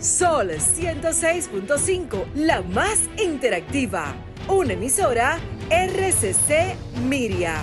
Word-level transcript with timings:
Sol 0.00 0.50
106.5, 0.50 2.26
la 2.34 2.60
más 2.60 3.08
interactiva. 3.16 4.14
Una 4.46 4.74
emisora 4.74 5.38
RCC 5.70 6.76
Miria. 7.08 7.56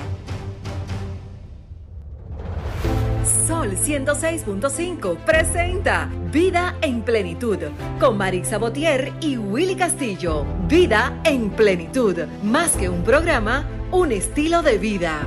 Sol 3.47 3.77
106.5 3.77 5.17
presenta 5.23 6.09
Vida 6.31 6.75
en 6.81 7.03
Plenitud 7.03 7.59
con 7.99 8.17
Marix 8.17 8.47
Sabotier 8.47 9.13
y 9.21 9.37
Willy 9.37 9.75
Castillo. 9.75 10.43
Vida 10.67 11.21
en 11.25 11.51
Plenitud, 11.51 12.17
más 12.41 12.71
que 12.71 12.89
un 12.89 13.03
programa, 13.03 13.69
un 13.91 14.11
estilo 14.11 14.63
de 14.63 14.79
vida. 14.79 15.21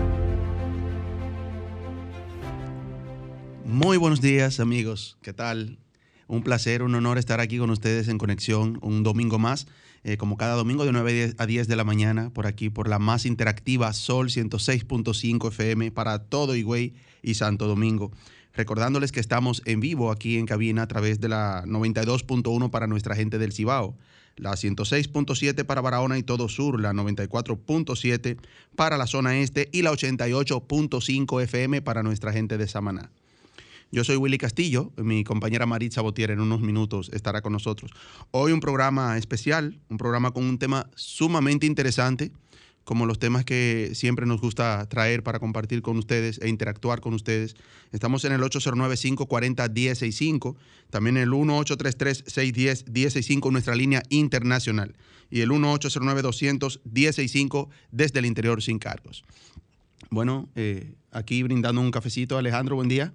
Muy 3.64 3.96
buenos 3.96 4.20
días 4.20 4.58
amigos, 4.58 5.18
¿qué 5.22 5.32
tal? 5.32 5.78
Un 6.28 6.42
placer, 6.42 6.82
un 6.82 6.94
honor 6.94 7.18
estar 7.18 7.40
aquí 7.40 7.58
con 7.58 7.70
ustedes 7.70 8.08
en 8.08 8.18
conexión 8.18 8.78
un 8.82 9.04
domingo 9.04 9.38
más, 9.38 9.68
eh, 10.02 10.16
como 10.16 10.36
cada 10.36 10.54
domingo 10.54 10.84
de 10.84 10.92
9 10.92 11.34
a 11.38 11.46
10 11.46 11.68
de 11.68 11.76
la 11.76 11.84
mañana, 11.84 12.30
por 12.30 12.46
aquí, 12.46 12.68
por 12.68 12.88
la 12.88 12.98
más 12.98 13.26
interactiva 13.26 13.92
Sol 13.92 14.28
106.5 14.28 15.48
FM 15.48 15.92
para 15.92 16.18
todo 16.18 16.56
Higüey 16.56 16.94
y 17.22 17.34
Santo 17.34 17.68
Domingo. 17.68 18.10
Recordándoles 18.54 19.12
que 19.12 19.20
estamos 19.20 19.62
en 19.66 19.80
vivo 19.80 20.10
aquí 20.10 20.38
en 20.38 20.46
cabina 20.46 20.82
a 20.82 20.88
través 20.88 21.20
de 21.20 21.28
la 21.28 21.64
92.1 21.66 22.70
para 22.70 22.86
nuestra 22.86 23.14
gente 23.14 23.38
del 23.38 23.52
Cibao, 23.52 23.96
la 24.36 24.52
106.7 24.52 25.64
para 25.64 25.80
Barahona 25.80 26.18
y 26.18 26.22
todo 26.22 26.48
sur, 26.48 26.80
la 26.80 26.92
94.7 26.92 28.38
para 28.74 28.96
la 28.96 29.06
zona 29.06 29.38
este 29.38 29.68
y 29.72 29.82
la 29.82 29.92
88.5 29.92 31.42
FM 31.42 31.82
para 31.82 32.02
nuestra 32.02 32.32
gente 32.32 32.58
de 32.58 32.66
Samaná. 32.66 33.10
Yo 33.92 34.02
soy 34.02 34.16
Willy 34.16 34.36
Castillo, 34.36 34.92
mi 34.96 35.22
compañera 35.22 35.64
Maritza 35.64 36.00
Botier 36.00 36.32
en 36.32 36.40
unos 36.40 36.60
minutos 36.60 37.08
estará 37.12 37.40
con 37.40 37.52
nosotros. 37.52 37.92
Hoy 38.32 38.50
un 38.50 38.58
programa 38.58 39.16
especial, 39.16 39.78
un 39.88 39.96
programa 39.96 40.32
con 40.32 40.44
un 40.44 40.58
tema 40.58 40.90
sumamente 40.96 41.66
interesante, 41.66 42.32
como 42.82 43.06
los 43.06 43.20
temas 43.20 43.44
que 43.44 43.92
siempre 43.94 44.26
nos 44.26 44.40
gusta 44.40 44.88
traer 44.88 45.22
para 45.22 45.38
compartir 45.38 45.82
con 45.82 45.98
ustedes 45.98 46.40
e 46.42 46.48
interactuar 46.48 47.00
con 47.00 47.14
ustedes. 47.14 47.54
Estamos 47.92 48.24
en 48.24 48.32
el 48.32 48.40
809-540-1065, 48.40 50.56
también 50.90 51.16
el 51.16 51.30
1833-610-1065, 51.30 53.52
nuestra 53.52 53.76
línea 53.76 54.02
internacional, 54.08 54.96
y 55.30 55.42
el 55.42 55.50
1809-200-1065 55.50 57.68
desde 57.92 58.18
el 58.18 58.26
interior 58.26 58.60
sin 58.62 58.80
cargos. 58.80 59.22
Bueno, 60.10 60.48
eh, 60.56 60.96
aquí 61.12 61.44
brindando 61.44 61.80
un 61.80 61.92
cafecito, 61.92 62.36
Alejandro, 62.36 62.74
buen 62.76 62.88
día. 62.88 63.14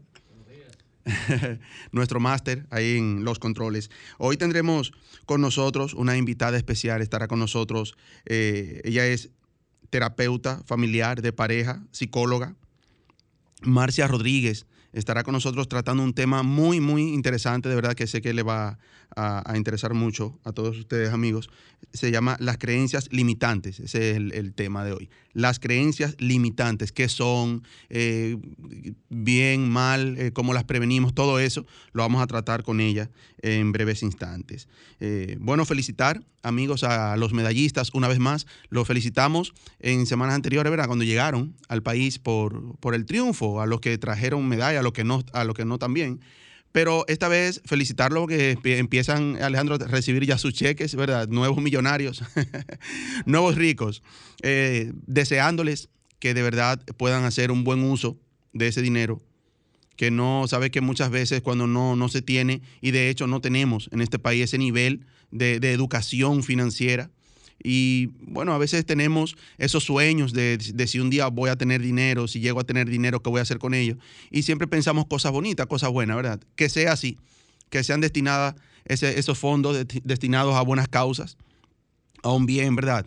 nuestro 1.92 2.20
máster 2.20 2.66
ahí 2.70 2.98
en 2.98 3.24
los 3.24 3.40
controles. 3.40 3.90
Hoy 4.18 4.38
tendremos 4.38 4.94
con 5.26 5.42
nosotros 5.42 5.94
una 5.94 6.18
invitada 6.18 6.58
especial, 6.58 7.02
estará 7.02 7.28
con 7.28 7.40
nosotros. 7.40 7.96
Eh, 8.26 8.82
ella 8.84 9.06
es 9.08 9.30
terapeuta 9.90 10.62
familiar 10.66 11.22
de 11.22 11.34
pareja, 11.34 11.84
psicóloga. 11.92 12.56
Marcia 13.62 14.08
Rodríguez 14.08 14.66
estará 14.94 15.24
con 15.24 15.34
nosotros 15.34 15.68
tratando 15.68 16.04
un 16.04 16.14
tema 16.14 16.44
muy, 16.44 16.80
muy 16.80 17.14
interesante, 17.14 17.70
de 17.70 17.76
verdad 17.76 17.94
que 17.94 18.08
sé 18.08 18.22
que 18.22 18.34
le 18.34 18.44
va 18.44 18.78
a, 19.16 19.54
interesar 19.56 19.94
mucho 19.94 20.40
a 20.44 20.52
todos 20.52 20.78
ustedes 20.78 21.12
amigos. 21.12 21.50
Se 21.94 22.12
llama 22.12 22.38
las 22.40 22.58
creencias 22.58 23.12
limitantes, 23.12 23.80
ese 23.80 24.12
es 24.12 24.18
el, 24.18 24.54
tema 24.54 24.86
de 24.86 24.94
hoy. 24.94 25.10
Las 25.34 25.60
creencias 25.60 26.16
limitantes, 26.20 26.92
qué 26.92 27.10
son, 27.10 27.64
eh, 27.90 28.38
bien, 29.10 29.70
mal, 29.70 30.18
eh, 30.18 30.32
cómo 30.32 30.54
las 30.54 30.64
prevenimos, 30.64 31.14
todo 31.14 31.40
eso 31.40 31.66
lo 31.94 32.04
vamos 32.04 32.22
a 32.22 32.28
tratar 32.28 32.64
con 32.64 32.80
ella 32.80 33.10
en 33.42 33.72
breves 33.72 34.04
instantes. 34.04 34.68
Eh, 35.00 35.38
bueno, 35.40 35.66
felicitar 35.66 36.24
amigos 36.44 36.84
a 36.84 37.16
los 37.18 37.34
medallistas 37.34 37.92
una 37.94 38.08
vez 38.08 38.20
más. 38.20 38.48
Los 38.70 38.88
felicitamos 38.88 39.54
en 39.80 40.06
semanas 40.06 40.36
anteriores, 40.36 40.70
¿verdad? 40.70 40.88
Cuando 40.88 41.06
llegaron 41.06 41.56
al 41.68 41.84
país 41.84 42.20
por, 42.20 42.78
por 42.80 42.96
el 42.96 43.06
triunfo, 43.06 43.62
a 43.62 43.66
los 43.66 43.82
que 43.82 43.98
trajeron 43.98 44.48
medalla, 44.48 44.80
a 44.80 44.84
los 44.84 44.94
que 44.94 45.04
no, 45.04 45.24
a 45.34 45.44
los 45.44 45.56
que 45.56 45.66
no 45.66 45.78
también. 45.78 46.22
Pero 46.72 47.06
esta 47.08 47.28
vez 47.28 47.62
felicitarlo 47.66 48.28
que 48.28 48.58
empiezan, 48.64 49.42
Alejandro, 49.42 49.76
a 49.76 49.88
recibir 49.88 50.26
ya 50.26 50.38
sus 50.38 50.54
cheques, 50.54 50.96
¿verdad? 50.96 51.28
Nuevos 51.28 51.62
millonarios, 51.62 52.24
nuevos 53.26 53.56
ricos, 53.56 54.04
eh, 54.42 54.94
deseándoles 55.06 55.90
que 56.20 56.34
de 56.34 56.42
verdad 56.42 56.82
puedan 56.98 57.26
hacer 57.26 57.52
un 57.52 57.64
buen 57.64 57.84
uso 57.84 58.18
de 58.54 58.68
ese 58.68 58.82
dinero, 58.82 59.22
que 60.02 60.10
no, 60.10 60.48
sabe 60.48 60.72
que 60.72 60.82
muchas 60.82 61.12
veces 61.12 61.44
cuando 61.44 61.68
no, 61.68 61.96
no 61.96 62.10
se 62.10 62.24
tiene, 62.24 62.64
y 62.82 62.90
de 62.90 63.12
hecho 63.12 63.28
no 63.28 63.40
tenemos 63.40 63.88
en 63.92 64.02
este 64.02 64.18
país 64.18 64.46
ese 64.46 64.58
nivel 64.58 65.06
de, 65.30 65.60
de 65.60 65.74
educación 65.74 66.42
financiera, 66.42 67.12
y 67.64 68.08
bueno, 68.22 68.52
a 68.56 68.58
veces 68.58 68.84
tenemos 68.84 69.38
esos 69.60 69.84
sueños 69.84 70.34
de, 70.34 70.58
si 70.88 71.00
un 71.00 71.12
día 71.12 71.28
voy 71.28 71.52
a 71.52 71.56
tener 71.56 71.84
dinero, 71.84 72.28
si 72.28 72.40
llego 72.40 72.60
a 72.60 72.64
tener 72.64 72.90
dinero, 72.90 73.22
¿qué 73.22 73.30
voy 73.30 73.38
a 73.38 73.44
hacer 73.44 73.60
con 73.60 73.76
ello? 73.76 73.96
Y 74.32 74.42
siempre 74.42 74.66
pensamos 74.66 75.06
cosas 75.06 75.34
bonitas, 75.34 75.68
cosas 75.68 75.92
buenas, 75.92 76.16
¿verdad? 76.16 76.42
Que 76.56 76.68
sea 76.68 76.94
así, 76.94 77.20
que 77.70 77.84
sean 77.84 78.02
destinadas 78.02 78.56
esos 78.86 79.38
fondos 79.38 79.86
destinados 80.04 80.56
a 80.56 80.64
buenas 80.64 80.88
causas, 80.88 81.38
a 82.24 82.32
un 82.32 82.48
bien, 82.48 82.76
¿verdad? 82.76 83.06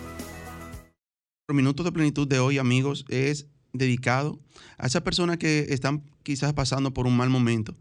El 1.48 1.54
minuto 1.54 1.84
de 1.84 1.92
plenitud 1.92 2.26
de 2.26 2.40
hoy, 2.40 2.56
amigos, 2.58 3.04
es 3.08 3.46
dedicado 3.72 4.40
a 4.78 4.86
esas 4.86 5.02
personas 5.02 5.36
que 5.36 5.66
están 5.68 6.02
quizás 6.22 6.54
pasando 6.54 6.94
por 6.94 7.06
un 7.06 7.14
mal 7.16 7.28
momento 7.28 7.74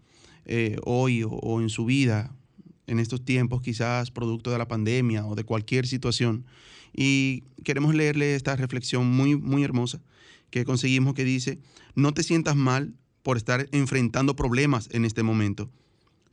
eh, 0.45 0.75
hoy 0.83 1.23
o, 1.25 1.61
en 1.61 1.69
su 1.69 1.85
vida, 1.85 2.35
en 2.87 2.99
estos 2.99 3.23
tiempos, 3.23 3.61
quizás 3.61 4.11
producto 4.11 4.51
de 4.51 4.57
la 4.57 4.67
pandemia 4.67 5.25
o 5.25 5.35
de 5.35 5.45
cualquier 5.45 5.87
situación. 5.87 6.45
Y 6.93 7.45
queremos 7.63 7.95
leerle 7.95 8.35
esta 8.35 8.57
reflexión 8.57 9.07
muy, 9.07 9.37
muy 9.37 9.63
hermosa 9.63 10.01
que 10.53 10.65
conseguimos 10.65 11.15
que 11.15 11.23
dice, 11.23 11.57
no 11.95 12.13
te 12.13 12.21
sientas 12.21 12.55
mal 12.55 12.93
por 13.23 13.37
estar 13.37 13.67
enfrentando 13.71 14.35
problemas 14.35 14.87
en 14.91 15.03
este 15.03 15.23
momento, 15.23 15.71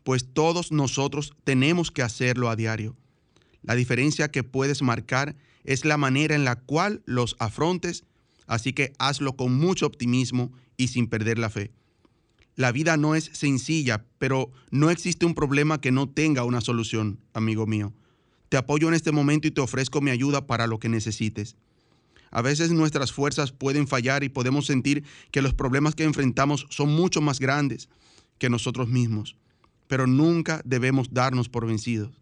pues 0.03 0.26
todos 0.34 0.72
nosotros 0.72 1.32
tenemos 1.42 1.91
que 1.91 2.03
hacerlo 2.03 2.50
a 2.50 2.56
diario. 2.56 2.98
La 3.62 3.75
diferencia 3.75 4.30
que 4.30 4.44
puedes 4.44 4.82
marcar 4.82 5.36
es 5.64 5.86
la 5.86 5.97
manera 5.97 6.34
en 6.34 6.44
la 6.44 6.56
cual 6.56 7.03
los 7.06 7.34
afrontes, 7.38 8.04
así 8.47 8.75
que 8.75 8.92
hazlo 8.98 9.36
con 9.36 9.54
mucho 9.54 9.86
optimismo 9.86 10.53
y 10.76 10.88
sin 10.88 11.06
perder 11.06 11.38
la 11.38 11.48
fe. 11.48 11.72
La 12.56 12.72
vida 12.72 12.98
no 12.98 13.14
es 13.14 13.30
sencilla, 13.32 14.04
pero 14.19 14.50
no 14.70 14.91
existe 14.91 15.25
un 15.25 15.34
problema 15.34 15.80
que 15.80 15.92
no 15.92 16.10
tenga 16.10 16.44
una 16.44 16.60
solución, 16.60 17.20
amigo 17.32 17.66
mío. 17.66 17.94
Te 18.50 18.59
apoyo 18.59 18.88
en 18.88 18.94
este 18.94 19.12
momento 19.12 19.48
y 19.48 19.50
te 19.50 19.62
ofrezco 19.62 20.03
mi 20.03 20.10
ayuda 20.10 20.47
para 20.47 20.66
lo 20.66 20.78
que 20.78 20.91
necesites. 20.91 21.56
A 22.30 22.42
veces 22.42 22.71
nuestras 22.71 23.12
fuerzas 23.12 23.53
pueden 23.53 23.88
fallar 23.88 24.22
y 24.24 24.28
podemos 24.28 24.66
sentir 24.66 25.04
que 25.30 25.42
los 25.42 25.54
problemas 25.54 25.94
que 25.94 26.04
enfrentamos 26.04 26.66
son 26.71 26.91
mucho 26.94 27.21
más 27.21 27.41
grandes 27.41 27.88
que 28.38 28.50
nosotros 28.50 28.88
mismos, 28.88 29.36
pero 29.88 30.06
nunca 30.06 30.62
debemos 30.65 31.12
darnos 31.12 31.48
por 31.48 31.66
vencidos, 31.66 32.21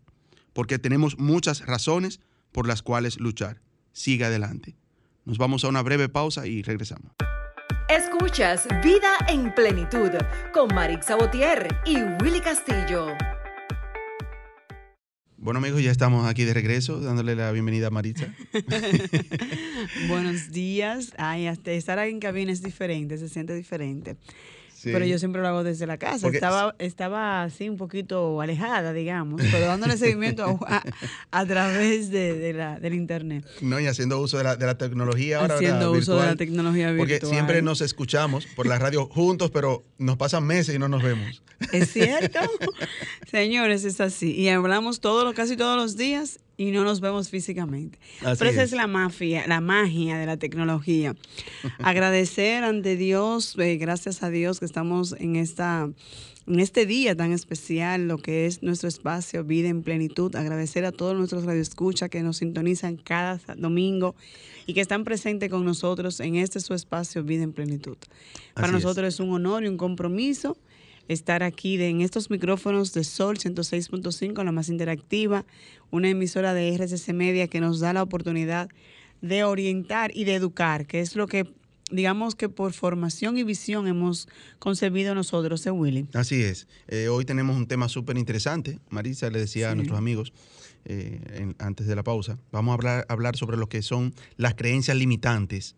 porque 0.53 0.79
tenemos 0.79 1.19
muchas 1.19 1.67
razones 1.67 2.21
por 2.53 2.67
las 2.67 2.83
cuales 2.83 3.21
luchar. 3.21 3.61
Sigue 3.93 4.25
adelante. 4.25 4.77
Nos 5.25 5.39
vamos 5.39 5.65
a 5.65 5.69
una 5.69 5.83
breve 5.83 6.09
pausa 6.09 6.47
y 6.47 6.63
regresamos. 6.63 7.13
Escuchas 7.89 8.67
Vida 8.83 9.13
en 9.29 9.55
Plenitud 9.55 10.11
con 10.53 10.75
Marix 10.75 11.07
Sabotier 11.07 11.81
y 11.85 11.97
Willy 12.23 12.41
Castillo. 12.41 13.15
Bueno 15.49 15.61
amigos, 15.61 15.83
ya 15.83 15.91
estamos 15.91 16.29
aquí 16.29 16.45
de 16.45 16.53
regreso, 16.53 17.01
dándole 17.01 17.35
la 17.35 17.51
bienvenida 17.53 17.87
a 17.87 17.91
Maritza. 17.91 18.27
Buenos 20.09 20.51
días. 20.51 21.15
Ay, 21.17 21.47
hasta 21.47 21.71
estar 21.71 21.99
en 22.01 22.21
cabina 22.21 22.53
es 22.53 22.61
diferente, 22.61 23.17
se 23.17 23.31
siente 23.31 23.55
diferente. 23.55 24.19
Pero 24.83 25.05
yo 25.05 25.19
siempre 25.19 25.43
lo 25.43 25.49
hago 25.49 25.65
desde 25.65 25.87
la 25.87 25.99
casa. 25.99 26.29
estaba, 26.29 26.75
estaba 26.79 27.43
así 27.43 27.69
un 27.69 27.77
poquito 27.77 28.41
alejada, 28.41 28.93
digamos, 28.93 29.43
pero 29.51 29.67
dándole 29.67 29.97
seguimiento 29.99 30.59
a, 31.31 31.47
través 31.47 32.11
de, 32.11 32.53
la, 32.53 32.79
del 32.79 32.95
internet. 32.95 33.45
No, 33.61 33.81
y 33.81 33.87
haciendo 33.87 34.21
uso 34.21 34.39
de 34.39 34.45
la, 34.45 34.57
de 34.57 34.67
la 34.67 34.79
tecnología 34.79 35.41
ahora. 35.41 35.57
Haciendo 35.57 35.93
uso 35.93 36.21
de 36.21 36.27
la 36.27 36.37
tecnología 36.37 36.93
virtual. 36.93 37.19
Porque 37.21 37.27
siempre 37.27 37.63
nos 37.63 37.81
escuchamos 37.81 38.47
por 38.47 38.67
la 38.67 38.79
radio 38.79 39.07
juntos, 39.07 39.51
pero 39.51 39.85
nos 39.99 40.17
pasan 40.17 40.45
meses 40.45 40.75
y 40.75 40.79
no 40.79 40.89
nos 40.89 41.03
vemos. 41.03 41.43
Es 41.73 41.93
cierto. 41.93 42.41
Señores, 43.31 43.85
es 43.85 44.01
así. 44.01 44.33
Y 44.33 44.49
hablamos 44.49 45.01
todos, 45.01 45.35
casi 45.35 45.57
todos 45.57 45.77
los 45.77 45.97
días 45.97 46.41
y 46.59 46.73
no 46.73 46.83
nos 46.85 47.01
vemos 47.01 47.31
físicamente. 47.31 47.99
Pero 48.21 48.51
esa 48.51 48.65
es. 48.65 48.73
la 48.73 48.89
mafia, 48.89 49.47
la 49.47 49.61
magia 49.61 50.19
de 50.19 50.27
la 50.27 50.37
tecnología. 50.37 51.15
Agradecer 51.79 52.65
ante 52.65 52.97
Dios, 52.97 53.57
eh, 53.59 53.77
gracias 53.77 54.23
a 54.25 54.29
Dios 54.29 54.59
que 54.59 54.67
estamos 54.67 55.15
en 55.19 55.37
esta 55.37 55.89
en 56.49 56.61
este 56.61 56.87
día 56.87 57.15
tan 57.15 57.33
especial, 57.33 58.09
lo 58.09 58.17
que 58.17 58.47
es 58.47 58.63
nuestro 58.63 58.89
espacio 58.89 59.45
Vida 59.45 59.69
en 59.69 59.83
Plenitud. 59.83 60.35
Agradecer 60.35 60.87
a 60.87 60.93
todos 60.93 61.15
nuestros 61.15 61.45
radioescuchas 61.45 62.09
que 62.09 62.23
nos 62.23 62.39
sintonizan 62.39 62.97
cada 62.97 63.39
domingo 63.57 64.17
y 64.67 64.73
que 64.73 64.81
están 64.81 65.05
presentes 65.05 65.51
con 65.51 65.65
nosotros 65.65 66.21
en 66.21 66.37
este 66.37 66.61
su 66.61 66.73
espacio 66.73 67.23
Vida 67.23 67.43
en 67.43 67.53
Plenitud. 67.53 67.99
Para 68.55 68.73
nosotros 68.73 69.07
es 69.07 69.21
un 69.21 69.31
honor 69.31 69.63
y 69.63 69.69
un 69.69 69.77
compromiso 69.77 70.57
estar 71.09 71.43
aquí 71.43 71.83
en 71.83 72.01
estos 72.01 72.31
micrófonos 72.31 72.93
de 72.93 73.05
Sol 73.05 73.39
106.5, 73.39 74.45
la 74.45 74.53
más 74.53 74.69
interactiva, 74.69 75.45
una 75.91 76.09
emisora 76.09 76.55
de 76.55 76.75
RCC 76.75 77.13
Media 77.15 77.49
que 77.49 77.61
nos 77.61 77.81
da 77.81 77.93
la 77.93 78.03
oportunidad 78.03 78.69
de 79.21 79.45
orientar 79.45 80.11
y 80.15 80.25
de 80.25 80.35
educar, 80.35 80.87
que 80.87 81.01
es 81.01 81.17
lo 81.17 81.27
que 81.27 81.53
digamos 81.91 82.35
que 82.35 82.49
por 82.49 82.73
formación 82.73 83.39
y 83.39 83.45
visión 83.45 83.87
hemos 83.87 84.29
concebido 84.59 85.15
nosotros, 85.15 85.67
¿eh, 85.67 85.71
Willy? 85.71 86.07
Así 86.13 86.43
es. 86.43 86.69
Eh, 86.87 87.09
hoy 87.09 87.25
tenemos 87.25 87.57
un 87.57 87.67
tema 87.67 87.89
súper 87.89 88.19
interesante. 88.19 88.79
Marisa 88.91 89.31
le 89.31 89.39
decía 89.39 89.71
a 89.71 89.75
nuestros 89.75 89.99
amigos 89.99 90.33
eh, 90.85 91.55
antes 91.59 91.87
de 91.87 91.97
la 91.97 92.03
pausa, 92.03 92.39
vamos 92.53 92.73
a 92.73 92.75
hablar, 92.75 93.07
hablar 93.09 93.37
sobre 93.37 93.57
lo 93.57 93.69
que 93.69 93.83
son 93.83 94.15
las 94.37 94.55
creencias 94.55 94.97
limitantes 94.97 95.77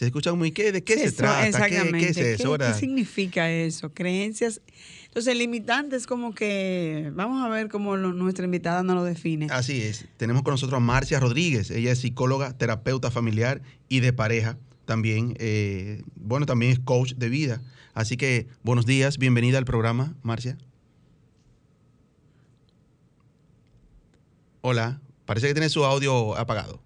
se 0.00 0.06
escucha 0.06 0.32
muy, 0.32 0.50
¿qué, 0.50 0.72
¿de 0.72 0.82
qué 0.82 0.96
se 0.96 1.12
trata? 1.12 1.46
Exactamente. 1.46 2.14
¿Qué, 2.14 2.74
significa 2.74 3.50
eso? 3.50 3.92
Creencias. 3.92 4.62
Entonces, 5.04 5.36
limitante 5.36 5.94
es 5.94 6.06
como 6.06 6.34
que, 6.34 7.12
vamos 7.12 7.44
a 7.44 7.50
ver 7.50 7.68
cómo 7.68 7.98
nuestra 7.98 8.46
invitada 8.46 8.82
nos 8.82 8.96
lo 8.96 9.04
define. 9.04 9.48
Así 9.50 9.82
es. 9.82 10.06
Tenemos 10.16 10.42
con 10.42 10.52
nosotros 10.54 10.78
a 10.78 10.80
Marcia 10.80 11.20
Rodríguez. 11.20 11.70
Ella 11.70 11.92
es 11.92 11.98
psicóloga, 11.98 12.56
terapeuta 12.56 13.10
familiar 13.10 13.60
y 13.90 14.00
de 14.00 14.14
pareja 14.14 14.56
también. 14.86 15.34
Eh, 15.38 16.02
bueno, 16.16 16.46
también 16.46 16.72
es 16.72 16.78
coach 16.78 17.12
de 17.16 17.28
vida. 17.28 17.60
Así 17.92 18.16
que, 18.16 18.46
buenos 18.62 18.86
días, 18.86 19.18
bienvenida 19.18 19.58
al 19.58 19.66
programa, 19.66 20.14
Marcia. 20.22 20.56
Hola, 24.62 25.02
parece 25.26 25.48
que 25.48 25.52
tiene 25.52 25.68
su 25.68 25.84
audio 25.84 26.38
apagado. 26.38 26.80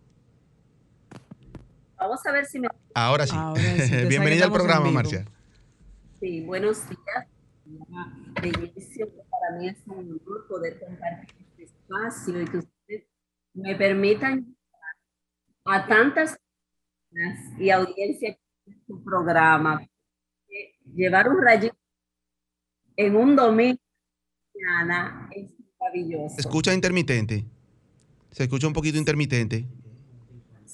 Vamos 2.14 2.26
a 2.28 2.32
ver 2.32 2.46
si 2.46 2.60
me... 2.60 2.68
Ahora 2.94 3.26
sí. 3.26 3.34
Bienvenida 4.08 4.44
al 4.44 4.52
programa, 4.52 4.88
Marcia. 4.88 5.26
Sí, 6.20 6.42
buenos 6.42 6.88
días. 6.88 7.26
Para 8.36 9.58
mí 9.58 9.68
es 9.68 9.78
un 9.86 10.20
honor 10.24 10.46
poder 10.48 10.78
compartir 10.78 11.34
este 11.48 11.64
espacio 11.64 12.40
y 12.40 12.44
que 12.44 12.58
ustedes 12.58 13.04
me 13.54 13.74
permitan 13.74 14.56
a 15.64 15.88
tantas 15.88 16.38
personas 17.10 17.60
y 17.60 17.70
audiencia 17.70 18.38
en 18.66 18.86
su 18.86 19.02
programa 19.02 19.84
llevar 20.94 21.28
un 21.28 21.42
rayito 21.42 21.76
en 22.96 23.16
un 23.16 23.34
domingo 23.34 23.80
mañana 24.54 25.28
es 25.32 25.52
maravilloso. 25.80 26.36
Escucha 26.38 26.72
intermitente. 26.72 27.44
Se 28.30 28.44
escucha 28.44 28.68
un 28.68 28.72
poquito 28.72 28.98
intermitente. 28.98 29.66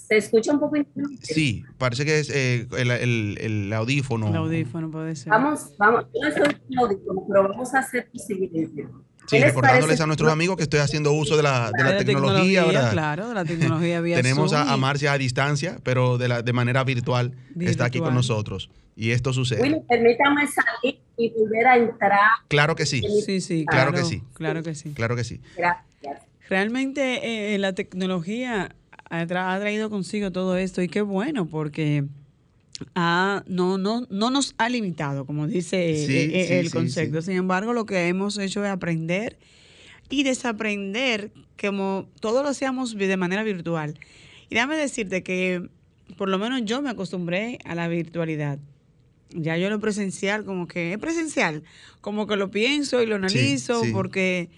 ¿Se 0.09 0.17
escucha 0.17 0.53
un 0.53 0.61
poco 0.61 0.77
Sí, 1.23 1.65
parece 1.79 2.05
que 2.05 2.19
es 2.19 2.31
eh, 2.31 2.67
el, 2.77 2.91
el, 2.91 3.39
el, 3.41 3.73
audífono. 3.73 4.29
El 4.29 4.37
audífono 4.37 4.91
puede 4.91 5.15
ser. 5.15 5.31
Vamos, 5.31 5.73
vamos, 5.79 6.07
yo 6.15 6.29
no 6.29 6.35
soy 6.35 6.57
un 6.69 6.79
audífono, 6.79 7.25
pero 7.29 7.49
vamos 7.49 7.75
a 7.75 7.79
hacer 7.79 8.09
lo 8.13 8.19
siguiente. 8.19 8.89
Sí, 9.27 9.39
recordándoles 9.39 10.01
a 10.01 10.07
nuestros 10.07 10.33
amigos 10.33 10.57
que 10.57 10.65
estoy 10.65 10.81
haciendo 10.81 11.13
uso 11.13 11.37
de 11.37 11.45
la, 11.45 11.71
de 11.71 11.85
la, 11.85 11.99
tecnología. 11.99 12.65
tecnología 12.65 12.91
Claro, 12.91 13.29
de 13.29 13.35
la 13.35 13.45
tecnología 13.45 14.01
vía 14.03 14.17
Tenemos 14.17 14.53
a, 14.53 14.77
Marcia 14.77 15.13
a 15.13 15.19
distancia, 15.19 15.79
pero 15.85 16.19
de, 16.19 16.27
la, 16.27 16.43
de 16.43 16.53
manera 16.53 16.83
virtual, 16.83 17.37
está 17.61 17.85
aquí 17.85 18.01
con 18.01 18.15
nosotros. 18.15 18.71
Y 18.97 19.13
esto 19.13 19.33
sucede. 19.33 19.63
Willy, 19.63 19.81
permítame 19.89 20.47
salir 20.49 21.01
y 21.17 21.31
volver 21.31 21.67
a 21.67 21.77
entrar. 21.77 22.21
Claro 22.49 22.75
que 22.75 22.87
sí. 22.87 23.03
Sí, 23.25 23.41
sí, 23.41 23.65
claro, 23.67 23.93
que 23.93 24.05
sí. 24.05 24.23
Claro 24.35 24.63
que 24.63 24.75
sí. 24.75 24.91
Claro 24.91 25.15
que 25.15 25.25
sí. 25.25 25.41
Gracias. 25.57 26.23
Realmente 26.49 27.55
eh, 27.55 27.59
la 27.59 27.75
tecnología 27.75 28.75
ha, 29.11 29.27
traído 29.27 29.91
consigo 29.91 30.31
todo 30.31 30.57
esto 30.57 30.83
y 30.83 30.89
qué 30.89 31.03
bueno 31.03 31.47
porque 31.47 32.05
no, 32.95 33.79
no, 33.79 34.07
no 34.09 34.31
nos 34.31 34.55
ha 34.57 34.69
limitado, 34.69 35.27
como 35.27 35.47
dice 35.47 35.91
eh, 35.91 36.25
eh, 36.33 36.61
el 36.61 36.71
concepto. 36.71 37.21
Sin 37.21 37.35
embargo, 37.37 37.73
lo 37.73 37.85
que 37.85 38.09
hemos 38.09 38.39
hecho 38.39 38.65
es 38.65 38.71
aprender 38.71 39.39
y 40.09 40.23
desaprender 40.23 41.33
como 41.61 42.09
todo 42.21 42.43
lo 42.43 42.49
hacíamos 42.49 42.97
de 42.97 43.17
manera 43.17 43.43
virtual. 43.43 43.99
Y 44.49 44.55
déjame 44.55 44.77
decirte 44.77 45.23
que 45.23 45.69
por 46.17 46.29
lo 46.29 46.39
menos 46.39 46.63
yo 46.65 46.81
me 46.81 46.91
acostumbré 46.91 47.59
a 47.65 47.75
la 47.75 47.89
virtualidad. 47.89 48.59
Ya 49.33 49.57
yo 49.57 49.71
lo 49.71 49.79
presencial, 49.79 50.45
como 50.45 50.67
que 50.67 50.93
es 50.93 50.99
presencial, 50.99 51.63
como 52.01 52.27
que 52.27 52.37
lo 52.37 52.51
pienso 52.51 53.03
y 53.03 53.07
lo 53.07 53.17
analizo, 53.17 53.83
porque 53.93 54.51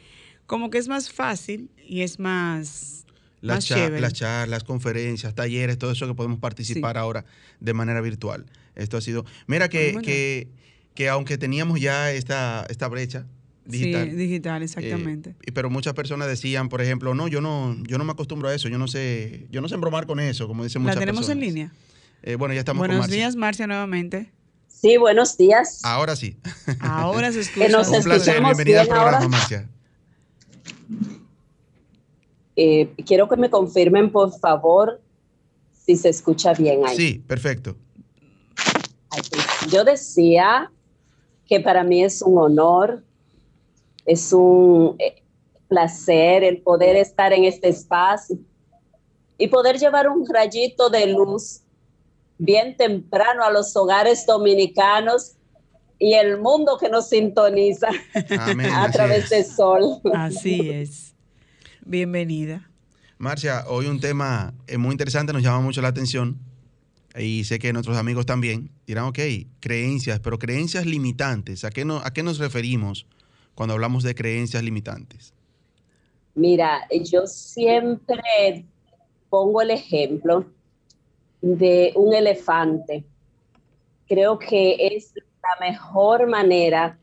como 0.46 0.70
que 0.70 0.78
es 0.78 0.88
más 0.88 1.10
fácil 1.10 1.70
y 1.87 2.02
es 2.02 2.19
más 2.19 3.01
las, 3.43 3.69
las 3.71 4.12
charlas, 4.15 4.65
conferencias, 4.65 5.35
talleres, 5.35 5.77
todo 5.77 5.93
eso 5.93 6.06
que 6.06 6.15
podemos 6.15 6.39
participar 6.39 6.97
ahora 6.97 7.25
de 7.61 7.75
manera 7.75 8.00
virtual. 8.00 8.47
Esto 8.75 8.97
ha 8.97 9.00
sido. 9.00 9.27
Mira 9.47 9.69
que, 9.69 9.99
que, 10.03 10.49
que, 10.94 11.09
aunque 11.09 11.37
teníamos 11.37 11.81
ya 11.81 12.12
esta, 12.12 12.65
esta 12.71 12.89
brecha 12.89 13.27
digital. 13.67 14.11
Sí, 14.11 14.17
digital, 14.17 14.62
exactamente. 14.62 15.35
Eh, 15.43 15.53
pero 15.53 15.71
muchas 15.71 15.94
personas 15.94 16.29
decían, 16.29 16.69
por 16.69 16.81
ejemplo, 16.81 17.15
no, 17.15 17.29
yo 17.29 17.41
no, 17.41 17.77
yo 17.85 17.99
no 17.99 18.05
me 18.05 18.12
acostumbro 18.12 18.49
a 18.49 18.55
eso, 18.55 18.69
yo 18.69 18.79
no 18.79 18.89
sé, 18.89 19.47
yo 19.50 19.61
no 19.61 19.69
sé 19.69 19.75
embromar 19.75 20.06
con 20.06 20.21
eso, 20.21 20.47
como 20.47 20.65
dicen 20.65 20.83
muchas 20.83 20.97
personas. 20.97 21.15
¿La 21.15 21.21
tenemos 21.21 21.29
en 21.29 21.41
línea? 21.41 21.73
Eh, 22.23 22.37
bueno, 22.37 22.55
ya 22.55 22.61
estamos 22.61 22.79
buenos 22.79 22.95
con 22.95 23.00
Marcia. 23.00 23.17
días, 23.17 23.37
Marcia, 23.37 23.67
nuevamente. 23.67 24.33
Sí, 24.69 24.97
buenos 24.97 25.37
días. 25.37 25.81
Ahora 25.85 26.17
sí. 26.17 26.37
Ahora 26.81 27.33
se 27.33 27.41
escucha. 27.41 27.67
Que 27.67 27.73
nos 27.73 27.88
Un 27.88 28.03
placer, 28.03 28.41
bienvenida 28.43 28.83
al 28.83 28.88
programa, 28.88 29.29
Marcia. 29.29 29.69
Eh, 32.56 32.93
quiero 33.06 33.28
que 33.28 33.37
me 33.37 33.50
confirmen, 33.50 34.10
por 34.10 34.32
favor, 34.38 35.00
si 35.73 35.97
se 35.97 36.11
escucha 36.11 36.52
bien 36.52 36.87
ahí. 36.87 36.97
Sí, 36.97 37.25
perfecto. 37.26 37.76
Yo 39.71 39.85
decía 39.85 40.71
que 41.47 41.61
para 41.61 41.85
mí 41.85 42.02
es 42.02 42.23
un 42.23 42.38
honor, 42.38 43.02
es 44.06 44.32
un 44.32 44.97
eh, 44.99 45.23
placer 45.68 46.44
el 46.44 46.61
poder 46.62 46.97
estar 46.97 47.32
en 47.32 47.44
este 47.44 47.68
espacio 47.68 48.38
y 49.38 49.49
poder 49.49 49.78
llevar 49.78 50.09
un 50.09 50.26
rayito 50.26 50.88
de 50.88 51.06
luz 51.06 51.61
bien 52.38 52.76
temprano 52.76 53.44
a 53.44 53.50
los 53.50 53.75
hogares 53.76 54.26
dominicanos 54.26 55.32
y 55.99 56.14
el 56.14 56.40
mundo 56.40 56.76
que 56.78 56.88
nos 56.88 57.09
sintoniza 57.09 57.88
a 58.75 58.90
través 58.90 59.30
del 59.30 59.44
sol. 59.44 60.00
Así 60.12 60.68
es. 60.68 61.12
Bienvenida. 61.85 62.71
Marcia, 63.19 63.65
hoy 63.67 63.87
un 63.87 63.99
tema 63.99 64.55
eh, 64.69 64.79
muy 64.79 64.93
interesante, 64.93 65.33
nos 65.33 65.43
llama 65.43 65.61
mucho 65.61 65.83
la 65.83 65.89
atención 65.89 66.39
y 67.19 67.43
sé 67.45 67.59
que 67.59 67.73
nuestros 67.73 67.97
amigos 67.97 68.25
también 68.25 68.71
dirán, 68.87 69.07
ok, 69.07 69.19
creencias, 69.59 70.21
pero 70.21 70.39
creencias 70.39 70.87
limitantes, 70.87 71.65
¿a 71.65 71.71
qué, 71.71 71.85
no, 71.85 71.99
¿a 71.99 72.12
qué 72.12 72.23
nos 72.23 72.39
referimos 72.39 73.07
cuando 73.57 73.75
hablamos 73.75 74.05
de 74.05 74.15
creencias 74.15 74.62
limitantes? 74.62 75.35
Mira, 76.35 76.87
yo 77.05 77.27
siempre 77.27 78.65
pongo 79.29 79.61
el 79.61 79.73
ejemplo 79.73 80.47
de 81.41 81.93
un 81.97 82.15
elefante. 82.15 83.05
Creo 84.07 84.39
que 84.39 84.89
es 84.95 85.15
la 85.17 85.67
mejor 85.67 86.29
manera 86.29 86.97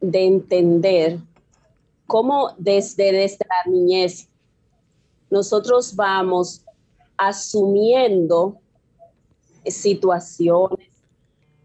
de 0.00 0.24
entender 0.26 1.18
cómo 2.06 2.54
desde 2.58 3.12
nuestra 3.12 3.56
niñez 3.66 4.28
nosotros 5.30 5.94
vamos 5.96 6.64
asumiendo 7.16 8.60
situaciones, 9.64 10.88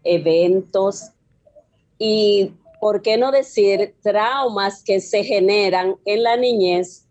eventos 0.02 1.10
y, 1.98 2.54
¿por 2.80 3.02
qué 3.02 3.18
no 3.18 3.30
decir, 3.30 3.94
traumas 4.02 4.82
que 4.82 5.00
se 5.00 5.22
generan 5.22 5.96
en 6.04 6.22
la 6.22 6.36
niñez 6.36 7.06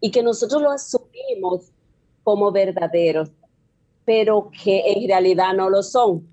y 0.00 0.10
que 0.10 0.22
nosotros 0.22 0.60
lo 0.60 0.70
asumimos 0.70 1.70
como 2.24 2.50
verdaderos, 2.50 3.30
pero 4.04 4.50
que 4.50 4.82
en 4.92 5.08
realidad 5.08 5.54
no 5.54 5.70
lo 5.70 5.82
son? 5.82 6.28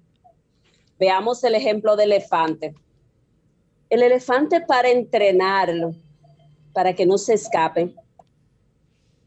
Veamos 0.99 1.43
el 1.43 1.55
ejemplo 1.55 1.95
del 1.95 2.11
elefante. 2.13 2.73
El 3.89 4.01
elefante 4.01 4.61
para 4.61 4.89
entrenarlo, 4.89 5.93
para 6.73 6.93
que 6.93 7.05
no 7.05 7.17
se 7.17 7.35
escape, 7.35 7.93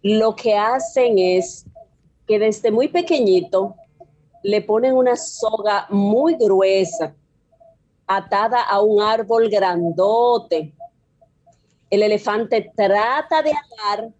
lo 0.03 0.35
que 0.37 0.55
hacen 0.55 1.19
es 1.19 1.65
que 2.27 2.39
desde 2.39 2.71
muy 2.71 2.89
pequeñito 2.89 3.77
le 4.43 4.63
ponen 4.63 4.95
una 4.95 5.17
soga 5.17 5.87
muy 5.91 6.35
gruesa 6.35 7.15
atada 8.07 8.63
a 8.63 8.81
un 8.81 9.03
árbol 9.03 9.49
grandote. 9.49 10.73
El 11.91 12.03
elefante 12.03 12.73
trata 12.77 13.43
de 13.43 13.53
hablar, 13.53 14.13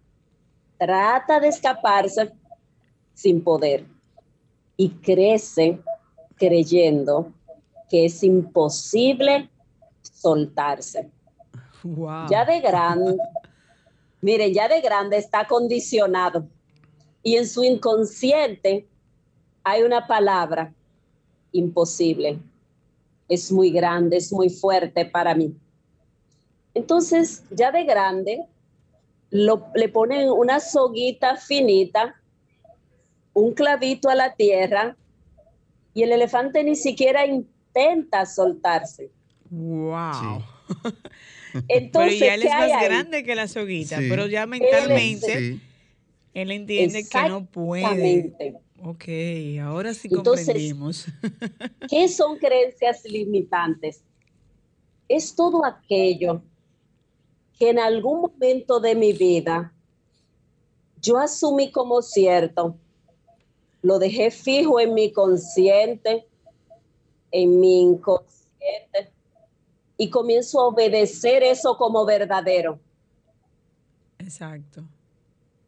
trata 0.77 1.39
de 1.39 1.47
escaparse 1.47 2.31
sin 3.13 3.43
poder 3.43 3.85
y 4.75 4.89
crece 4.89 5.79
creyendo 6.35 7.31
que 7.89 8.05
es 8.05 8.23
imposible 8.23 9.49
soltarse. 10.01 11.09
Ya 12.29 12.45
de 12.45 12.59
grande, 12.59 13.17
miren, 14.21 14.53
ya 14.53 14.67
de 14.67 14.81
grande 14.81 15.17
está 15.17 15.47
condicionado 15.47 16.47
y 17.23 17.35
en 17.35 17.47
su 17.47 17.63
inconsciente 17.63 18.87
hay 19.63 19.83
una 19.83 20.07
palabra 20.07 20.73
imposible. 21.51 22.39
Es 23.29 23.51
muy 23.51 23.71
grande, 23.71 24.17
es 24.17 24.31
muy 24.31 24.49
fuerte 24.49 25.05
para 25.05 25.35
mí. 25.35 25.55
Entonces, 26.73 27.43
ya 27.51 27.71
de 27.71 27.83
grande, 27.83 28.45
le 29.29 29.89
ponen 29.89 30.29
una 30.29 30.59
soguita 30.59 31.35
finita 31.35 32.15
un 33.37 33.53
clavito 33.53 34.09
a 34.09 34.15
la 34.15 34.33
tierra 34.33 34.95
y 35.93 36.01
el 36.01 36.11
elefante 36.11 36.63
ni 36.63 36.75
siquiera 36.75 37.23
intenta 37.23 38.25
soltarse. 38.25 39.11
¡Wow! 39.51 40.41
Entonces, 41.67 42.19
pero 42.19 42.25
ya 42.25 42.33
él 42.35 42.43
es 42.43 42.49
más 42.49 42.83
grande 42.83 43.23
que 43.23 43.35
la 43.35 43.47
soguita, 43.47 43.97
pero 44.09 44.27
ya 44.27 44.45
mentalmente 44.45 45.59
él, 46.33 46.51
entiende 46.51 47.07
que 47.07 47.27
no 47.27 47.45
puede. 47.45 48.33
Ok, 48.83 49.05
ahora 49.61 49.93
sí 49.93 50.09
comprendimos. 50.09 51.05
¿Qué 51.89 52.07
son 52.07 52.37
creencias 52.37 53.03
limitantes? 53.05 54.03
Es 55.07 55.35
todo 55.35 55.65
aquello 55.65 56.41
que 57.57 57.69
en 57.69 57.79
algún 57.79 58.21
momento 58.21 58.79
de 58.79 58.93
mi 58.93 59.13
vida 59.13 59.73
yo 61.01 61.17
asumí 61.17 61.71
como 61.71 62.01
cierto, 62.01 62.75
lo 63.81 63.99
dejé 63.99 64.31
fijo 64.31 64.79
en 64.79 64.93
mi 64.93 65.11
consciente, 65.11 66.27
en 67.31 67.59
mi 67.59 67.81
inconsciente, 67.81 69.11
y 69.97 70.09
comienzo 70.09 70.59
a 70.61 70.67
obedecer 70.67 71.43
eso 71.43 71.75
como 71.77 72.05
verdadero. 72.05 72.79
Exacto. 74.19 74.83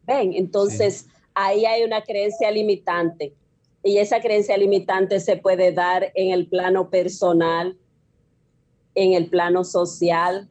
Ven, 0.06 0.32
entonces 0.34 1.06
ahí 1.34 1.64
hay 1.64 1.82
una 1.82 2.02
creencia 2.02 2.50
limitante. 2.50 3.34
Y 3.82 3.98
esa 3.98 4.20
creencia 4.20 4.56
limitante 4.56 5.20
se 5.20 5.36
puede 5.36 5.72
dar 5.72 6.12
en 6.14 6.32
el 6.32 6.46
plano 6.46 6.90
personal, 6.90 7.76
en 8.94 9.14
el 9.14 9.28
plano 9.28 9.64
social 9.64 10.48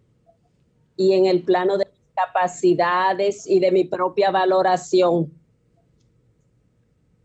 y 0.98 1.14
en 1.14 1.26
el 1.28 1.44
plano 1.44 1.78
de 1.78 1.88
capacidades 2.16 3.48
y 3.48 3.60
de 3.60 3.72
mi 3.72 3.84
propia 3.84 4.32
valoración. 4.32 5.32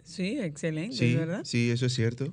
Sí, 0.02 0.38
excelente, 0.38 0.96
sí, 0.96 1.16
¿verdad? 1.16 1.40
Sí, 1.44 1.70
eso 1.70 1.86
es 1.86 1.94
cierto. 1.94 2.32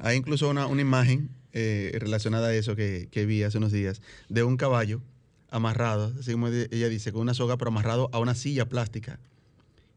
Hay 0.00 0.16
incluso 0.16 0.48
una, 0.48 0.66
imagen 0.80 1.28
eh, 1.52 1.96
relacionada 1.98 2.48
a 2.48 2.54
eso 2.54 2.76
que, 2.76 3.08
vi 3.26 3.42
hace 3.42 3.58
unos 3.58 3.72
días, 3.72 4.02
de 4.28 4.42
un 4.42 4.56
caballo 4.56 5.02
amarrado, 5.50 6.12
así 6.18 6.32
como 6.32 6.48
ella 6.48 6.88
dice, 6.88 7.12
con 7.12 7.22
una 7.22 7.34
soga, 7.34 7.56
pero 7.56 7.68
amarrado 7.68 8.08
a 8.12 8.18
una 8.18 8.34
silla 8.34 8.68
plástica. 8.68 9.18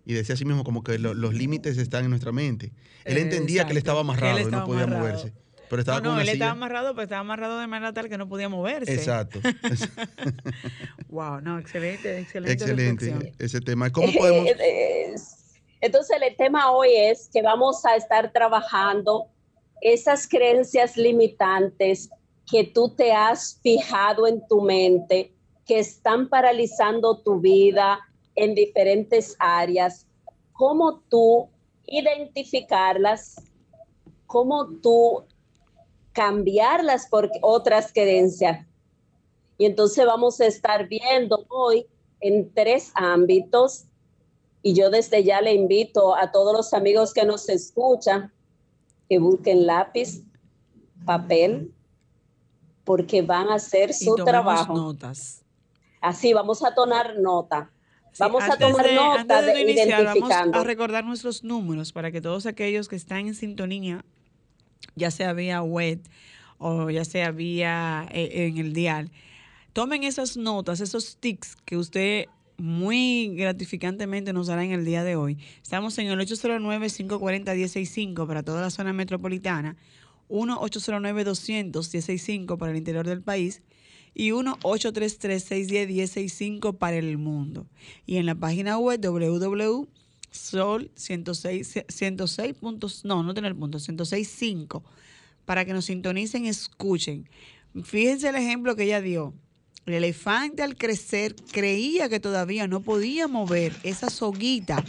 Y 0.06 0.14
decía 0.14 0.36
así 0.36 0.46
mismo 0.46 0.64
como 0.64 0.84
que 0.84 0.98
los 1.00 1.34
límites 1.34 1.78
están 1.78 2.04
en 2.04 2.10
nuestra 2.10 2.32
mente. 2.32 2.74
Él 3.06 3.18
entendía 3.18 3.66
que 3.66 3.72
él 3.72 3.78
estaba 3.78 4.02
amarrado 4.02 4.40
y 4.40 4.52
no 4.52 4.66
podía 4.66 4.88
moverse. 4.88 5.34
Pero 5.70 5.80
estaba 5.80 6.02
no, 6.02 6.20
él 6.20 6.30
estaba 6.30 6.52
amarrado, 6.52 6.94
pero 6.94 7.04
estaba 7.04 7.22
amarrado 7.22 7.60
de 7.60 7.68
manera 7.68 7.94
tal 7.94 8.10
que 8.10 8.18
no 8.18 8.28
podía 8.28 8.48
moverse. 8.50 8.94
Exacto. 8.94 9.40
wow, 11.10 11.42
no, 11.42 11.58
excelente, 11.58 12.20
excelente. 12.20 12.54
Excelente 12.54 13.34
ese 13.40 13.60
tema. 13.60 13.90
¿Cómo 13.92 14.12
podemos...? 14.18 14.52
Entonces 15.82 16.16
el 16.22 16.36
tema 16.38 16.72
hoy 16.72 16.90
es 16.96 17.30
que 17.34 17.42
vamos 17.42 17.84
a 17.86 17.96
estar 17.96 18.32
trabajando 18.32 19.33
esas 19.84 20.28
creencias 20.28 20.96
limitantes 20.96 22.10
que 22.50 22.64
tú 22.64 22.90
te 22.96 23.12
has 23.12 23.60
fijado 23.62 24.26
en 24.28 24.46
tu 24.48 24.62
mente, 24.62 25.34
que 25.66 25.80
están 25.80 26.30
paralizando 26.30 27.20
tu 27.20 27.40
vida 27.40 28.00
en 28.36 28.56
diferentes 28.56 29.36
áreas, 29.40 30.08
cómo 30.54 31.02
tú 31.10 31.50
identificarlas, 31.86 33.36
cómo 34.26 34.70
tú 34.82 35.26
cambiarlas 36.14 37.08
por 37.08 37.30
otras 37.42 37.92
creencias. 37.92 38.66
Y 39.58 39.66
entonces 39.66 40.06
vamos 40.06 40.40
a 40.40 40.46
estar 40.46 40.88
viendo 40.88 41.46
hoy 41.50 41.86
en 42.22 42.54
tres 42.54 42.92
ámbitos 42.96 43.86
y 44.62 44.74
yo 44.74 44.90
desde 44.90 45.26
ya 45.26 45.42
le 45.42 45.54
invito 45.54 46.16
a 46.16 46.32
todos 46.32 46.54
los 46.56 46.74
amigos 46.74 47.14
que 47.14 47.26
nos 47.26 47.50
escuchan 47.50 48.32
que 49.10 49.20
busquen 49.20 49.66
lápiz, 49.66 50.24
papel, 51.06 51.74
porque 52.84 53.22
van 53.22 53.50
a 53.50 53.56
hacer 53.56 53.94
su 53.94 54.16
trabajo. 54.16 54.74
notas. 54.74 55.44
Así, 56.02 56.34
vamos 56.34 56.64
a 56.64 56.74
tomar 56.74 57.18
nota. 57.20 57.72
vamos 58.20 58.44
a 58.44 58.58
tomar 58.58 58.92
nota 58.94 59.42
de, 59.42 59.62
iniciar, 59.62 60.06
Vamos 60.06 60.32
a 60.32 60.64
recordar 60.64 61.06
nuestros 61.06 61.44
números 61.44 61.94
para 61.94 62.12
que 62.12 62.22
todos 62.22 62.46
aquellos 62.46 62.88
que 62.88 62.96
están 62.96 63.28
en 63.28 63.36
sintonía, 63.36 64.04
ya 64.96 65.12
sea 65.12 65.34
vía 65.34 65.62
web 65.62 66.02
o 66.58 66.90
ya 66.90 67.06
sea 67.06 67.32
vía 67.32 68.08
eh, 68.12 68.48
en 68.48 68.58
el 68.58 68.74
dial, 68.74 69.12
tomen 69.72 70.04
esas 70.04 70.38
notas, 70.38 70.82
esos 70.82 71.18
tics 71.18 71.56
que 71.66 71.78
usted 71.78 72.26
muy 72.58 73.36
gratificantemente 73.36 74.34
nos 74.34 74.48
dará 74.48 74.64
en 74.64 74.72
el 74.72 74.86
día 74.86 75.04
de 75.04 75.16
hoy. 75.16 75.38
Estamos 75.62 75.96
en 75.98 76.08
el 76.08 76.20
809-540-165 76.20 78.26
para 78.28 78.44
toda 78.44 78.62
la 78.62 78.70
zona 78.70 78.94
metropolitana, 78.94 79.76
1-809-200-165 80.30 82.58
para 82.58 82.72
el 82.72 82.78
interior 82.78 83.06
del 83.08 83.22
país 83.22 83.62
y 84.14 84.30
1-833-610-165 84.32 86.78
para 86.78 86.98
el 86.98 87.18
mundo. 87.18 87.68
Y 88.06 88.18
en 88.18 88.26
la 88.26 88.36
página 88.36 88.78
web 88.78 89.00
www.sol 89.02 90.92
106, 90.96 91.86
106 91.88 92.54
puntos, 92.56 93.06
no, 93.06 93.24
no 93.24 93.34
tener 93.34 93.56
puntos, 93.56 93.88
106.5 93.88 94.84
para 95.46 95.64
que 95.66 95.74
nos 95.74 95.86
sintonicen, 95.86 96.46
escuchen. 96.46 97.28
Fíjense 97.84 98.30
el 98.30 98.36
ejemplo 98.36 98.76
que 98.76 98.84
ella 98.84 99.02
dio 99.02 99.34
el 99.86 99.94
elefante 99.94 100.64
al 100.64 100.78
crecer 100.78 101.36
creía 101.52 102.08
que 102.10 102.20
todavía 102.20 102.68
no 102.68 102.82
podía 102.82 103.28
mover 103.28 103.76
esa 103.84 104.10
soguita, 104.10 104.84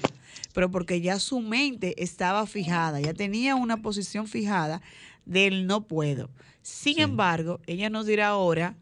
pero 0.52 0.70
porque 0.70 1.00
ya 1.00 1.18
su 1.18 1.40
mente 1.40 2.02
estaba 2.02 2.46
fijada, 2.46 3.00
ya 3.00 3.12
tenía 3.12 3.56
una 3.56 3.82
posición 3.82 4.28
fijada 4.28 4.82
del 5.24 5.66
no 5.66 5.86
puedo. 5.86 6.30
Sin 6.62 7.00
embargo, 7.00 7.60
ella 7.66 7.90
nos 7.90 8.06
dirá 8.06 8.28
ahora 8.28 8.76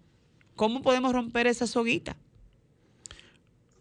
cómo 0.55 0.83
podemos 0.83 1.13
romper 1.13 1.47
esa 1.47 1.67
soguita. 1.67 2.17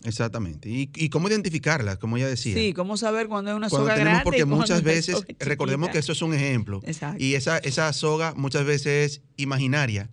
Exactamente. 0.03 0.67
¿Y, 0.67 1.09
cómo 1.09 1.27
identificarla, 1.27 1.97
como 1.97 2.17
ella 2.17 2.27
decía? 2.27 2.55
Sí, 2.55 2.73
cómo 2.73 2.97
saber 2.97 3.27
cuándo 3.27 3.51
es 3.51 3.57
una 3.57 3.69
soga 3.69 3.95
grande. 3.95 4.23
Porque 4.23 4.45
muchas 4.45 4.81
veces, 4.81 5.23
recordemos 5.37 5.89
que 5.89 5.99
eso 5.99 6.13
es 6.13 6.21
un 6.23 6.33
ejemplo. 6.33 6.81
Y 7.19 7.35
esa, 7.35 7.59
esa 7.59 7.91
soga 7.93 8.33
muchas 8.35 8.65
veces 8.65 8.87
es 9.17 9.21
imaginaria 9.37 10.09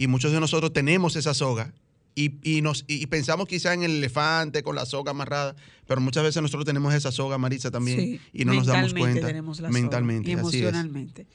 y 0.00 0.06
muchos 0.06 0.32
de 0.32 0.40
nosotros 0.40 0.72
tenemos 0.72 1.14
esa 1.14 1.34
soga 1.34 1.74
y, 2.14 2.62
nos, 2.62 2.86
y 2.88 3.06
pensamos 3.06 3.46
quizá 3.46 3.74
en 3.74 3.82
el 3.82 3.98
elefante 3.98 4.62
con 4.62 4.74
la 4.74 4.86
soga 4.86 5.10
amarrada, 5.10 5.54
pero 5.86 6.00
muchas 6.00 6.22
veces 6.22 6.40
nosotros 6.40 6.64
tenemos 6.64 6.94
esa 6.94 7.12
soga, 7.12 7.36
Marisa, 7.36 7.70
también, 7.70 8.18
y 8.32 8.44
no 8.46 8.54
nos 8.54 8.66
damos 8.66 8.94
cuenta. 8.94 9.26
Tenemos 9.26 9.60
la 9.60 9.68
mentalmente. 9.68 10.30
y 10.30 10.32
emocionalmente. 10.32 11.26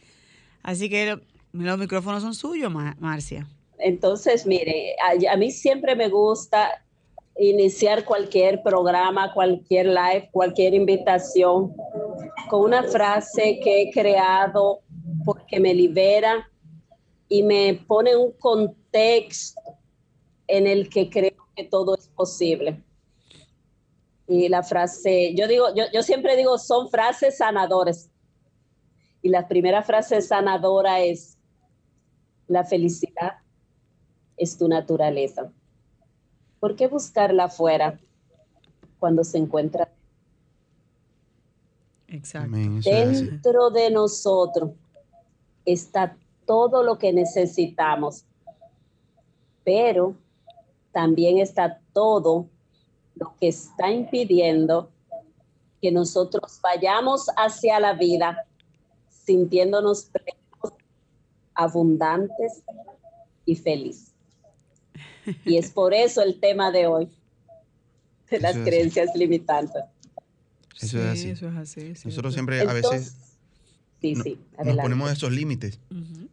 Así, 0.64 0.90
que 0.90 1.16
los 1.54 1.78
micrófonos 1.78 2.24
son 2.24 2.34
suyos, 2.34 2.74
Marcia. 3.00 3.48
Entonces, 3.78 4.48
mire, 4.48 4.96
a, 5.30 5.38
mí 5.38 5.52
siempre 5.52 5.96
me 5.96 6.10
gusta 6.10 6.84
iniciar 7.40 8.04
cualquier 8.04 8.64
programa, 8.64 9.32
cualquier 9.32 9.86
live, 9.86 10.30
cualquier 10.32 10.74
invitación 10.74 11.72
con 12.50 12.62
una 12.62 12.82
frase 12.82 13.60
que 13.64 13.84
he 13.84 13.92
creado 13.92 14.80
porque 15.24 15.60
me 15.60 15.76
libera 15.76 16.50
y 17.36 17.44
me 17.44 17.74
pone 17.86 18.16
un 18.16 18.32
contexto 18.32 19.62
en 20.48 20.68
el 20.68 20.90
que 20.90 21.10
creo 21.10 21.50
que 21.54 21.66
todo 21.66 21.94
es 21.96 22.08
posible. 22.08 22.82
Y 24.26 24.48
la 24.48 24.64
frase, 24.64 25.36
yo 25.36 25.46
digo, 25.46 25.76
yo, 25.76 25.84
yo 25.94 26.02
siempre 26.02 26.38
digo, 26.38 26.58
son 26.58 26.90
frases 26.90 27.40
sanadoras. 27.40 28.10
Y 29.22 29.28
la 29.28 29.50
primera 29.50 29.84
frase 29.84 30.22
sanadora 30.22 31.02
es, 31.02 31.38
La 32.48 32.64
felicidad 32.64 33.40
es 34.38 34.58
tu 34.58 34.70
naturaleza. 34.70 35.52
¿Por 36.62 36.78
qué 36.78 36.88
buscarla 36.88 37.46
afuera 37.46 38.00
cuando 38.98 39.26
se 39.26 39.40
encuentra 39.40 39.92
Exacto. 42.08 42.56
dentro 42.86 43.72
de 43.72 43.92
nosotros? 43.92 44.72
Está 45.66 46.16
todo 46.46 46.84
lo 46.84 46.98
que 46.98 47.14
necesitamos, 47.14 48.26
pero 49.64 50.16
también 50.92 51.40
está 51.40 51.82
todo 51.94 52.48
lo 53.16 53.36
que 53.40 53.50
está 53.50 53.92
impidiendo 53.92 54.90
que 55.82 55.92
nosotros 55.92 56.60
vayamos 56.62 57.28
hacia 57.38 57.80
la 57.80 57.94
vida 57.94 58.46
sintiéndonos 59.10 60.06
plenos, 60.06 60.80
abundantes 61.54 62.64
y 63.46 63.56
felices. 63.56 64.14
Y 65.44 65.58
es 65.58 65.72
por 65.72 65.94
eso 65.94 66.22
el 66.22 66.40
tema 66.40 66.72
de 66.72 66.88
hoy, 66.88 67.10
de 68.30 68.40
las 68.40 68.56
creencias 68.58 69.16
limitantes. 69.16 69.84
Eso, 70.80 71.00
es 71.00 71.06
así. 71.06 71.30
eso 71.30 71.48
es 71.48 71.56
así. 71.56 71.94
Nosotros 72.06 72.34
siempre 72.34 72.62
a 72.62 72.74
veces 72.74 73.16
sí, 74.14 74.22
sí, 74.22 74.38
nos 74.64 74.78
ponemos 74.78 75.12
esos 75.12 75.32
límites, 75.32 75.80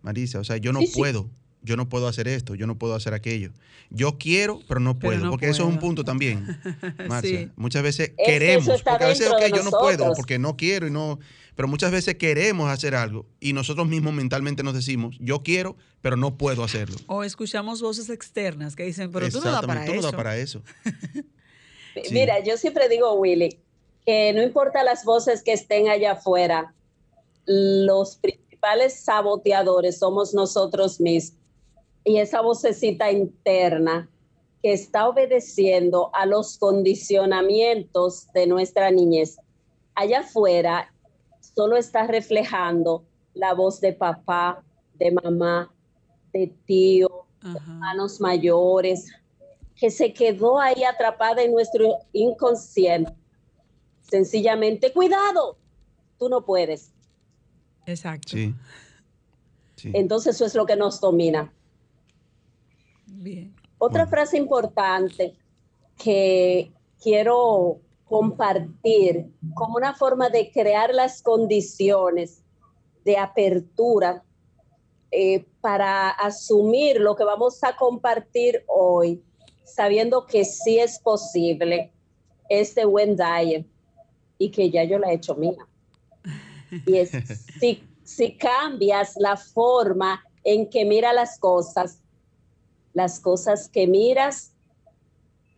Marisa. 0.03 0.41
O 0.41 0.45
sea, 0.45 0.57
yo 0.59 0.73
no 0.73 0.81
puedo 0.95 1.29
yo 1.63 1.77
no 1.77 1.89
puedo 1.89 2.09
hacer 2.09 2.29
esto, 2.29 2.55
yo 2.55 2.67
no 2.67 2.77
puedo 2.77 2.95
hacer 2.95 3.15
aquello. 3.15 3.53
Yo 3.91 4.19
quiero, 4.19 4.61
pero 4.67 4.81
no 4.81 4.99
puedo, 4.99 5.31
porque 5.31 5.49
eso 5.49 5.63
es 5.63 5.69
un 5.69 5.79
punto 5.79 6.05
también, 6.05 6.59
Marcia. 7.09 7.51
Muchas 7.57 7.83
veces 7.83 8.13
queremos, 8.25 8.83
porque 8.83 9.05
a 9.05 9.09
veces 9.09 9.31
yo 9.55 9.63
no 9.63 9.71
puedo, 9.71 10.13
porque 10.15 10.39
no 10.39 10.57
quiero 10.57 10.87
y 10.87 10.91
no, 10.91 11.19
pero 11.55 11.69
muchas 11.69 11.93
veces 11.93 12.17
queremos 12.17 12.71
hacer 12.71 12.95
algo 12.95 13.27
y 13.39 13.53
nosotros 13.53 13.87
mismos 13.87 14.13
mentalmente 14.13 14.63
nos 14.63 14.75
decimos, 14.75 15.17
yo 15.21 15.43
quiero, 15.43 15.77
pero 16.01 16.17
no 16.17 16.37
puedo 16.37 16.65
hacerlo. 16.65 16.97
O 17.07 17.23
escuchamos 17.23 17.81
voces 17.81 18.11
externas 18.11 18.75
que 18.75 18.85
dicen, 18.85 19.13
pero 19.13 19.29
tú 19.29 19.41
no 19.41 19.51
das 19.51 19.65
para 19.65 19.85
tú 19.85 19.95
No 19.95 20.03
das 20.03 20.13
para 20.13 20.37
eso. 20.37 20.63
Mira, 22.11 22.43
yo 22.43 22.57
siempre 22.57 22.89
digo, 22.89 23.13
Willy, 23.15 23.59
que 24.07 24.33
no 24.33 24.43
importa 24.43 24.83
las 24.83 25.05
voces 25.05 25.43
que 25.43 25.53
estén 25.53 25.89
allá 25.89 26.13
afuera, 26.13 26.75
los 27.47 28.17
principales 28.17 29.01
saboteadores 29.01 29.99
somos 29.99 30.35
nosotros 30.35 31.01
mismos 31.01 31.39
y 32.05 32.19
esa 32.19 32.41
vocecita 32.41 33.11
interna 33.11 34.09
que 34.63 34.73
está 34.73 35.09
obedeciendo 35.09 36.11
a 36.15 36.27
los 36.27 36.57
condicionamientos 36.59 38.33
de 38.33 38.47
nuestra 38.47 38.91
niñez. 38.91 39.39
Allá 39.95 40.21
afuera 40.21 40.93
solo 41.41 41.77
está 41.77 42.07
reflejando 42.07 43.05
la 43.35 43.55
voz 43.55 43.81
de 43.81 43.93
papá, 43.93 44.63
de 44.95 45.11
mamá, 45.11 45.73
de 46.33 46.53
tío, 46.65 47.27
de 47.43 47.57
hermanos 47.59 48.21
mayores, 48.21 49.11
que 49.75 49.91
se 49.91 50.13
quedó 50.13 50.61
ahí 50.61 50.85
atrapada 50.85 51.43
en 51.43 51.53
nuestro 51.53 51.97
inconsciente. 52.13 53.13
Sencillamente, 54.03 54.93
cuidado, 54.93 55.57
tú 56.19 56.29
no 56.29 56.45
puedes. 56.45 56.92
Exacto. 57.87 58.37
Entonces 59.85 60.37
eso 60.37 60.47
es 60.47 60.55
lo 60.55 60.67
que 60.67 60.77
nos 60.77 61.01
domina. 61.01 61.53
Otra 63.79 64.07
frase 64.07 64.37
importante 64.37 65.35
que 65.99 66.73
quiero 67.01 67.81
compartir 68.05 69.33
como 69.55 69.77
una 69.77 69.95
forma 69.95 70.29
de 70.29 70.51
crear 70.51 70.95
las 70.95 71.23
condiciones 71.23 72.43
de 73.05 73.17
apertura 73.17 74.23
eh, 75.11 75.45
para 75.61 76.11
asumir 76.11 77.01
lo 77.01 77.17
que 77.17 77.25
vamos 77.25 77.63
a 77.65 77.77
compartir 77.77 78.65
hoy, 78.67 79.23
sabiendo 79.65 80.27
que 80.27 80.45
sí 80.45 80.79
es 80.79 80.99
posible 80.99 81.93
este 82.49 82.85
buen 82.85 83.17
diet 83.17 83.67
y 84.39 84.51
que 84.51 84.71
ya 84.71 84.85
yo 84.85 84.99
la 84.99 85.11
he 85.11 85.15
hecho 85.15 85.35
mía. 85.35 85.67
Y 86.87 86.97
es, 86.97 87.11
si, 87.61 87.83
si 88.03 88.37
cambias 88.37 89.15
la 89.17 89.37
forma 89.37 90.23
en 90.45 90.69
que 90.69 90.85
mira 90.85 91.13
las 91.13 91.39
cosas, 91.39 91.99
las 92.95 93.21
cosas 93.21 93.69
que 93.69 93.87
miras 93.87 94.53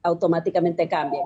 automáticamente 0.02 0.88
cambian. 0.88 1.24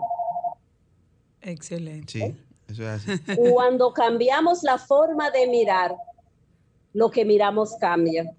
Excelente. 1.40 2.12
Sí, 2.12 2.36
eso 2.68 2.82
es 2.82 3.08
así. 3.08 3.36
Cuando 3.52 3.92
cambiamos 3.92 4.62
la 4.62 4.78
forma 4.78 5.30
de 5.30 5.46
mirar, 5.46 5.96
lo 6.92 7.10
que 7.10 7.24
miramos 7.24 7.74
cambia. 7.76 8.30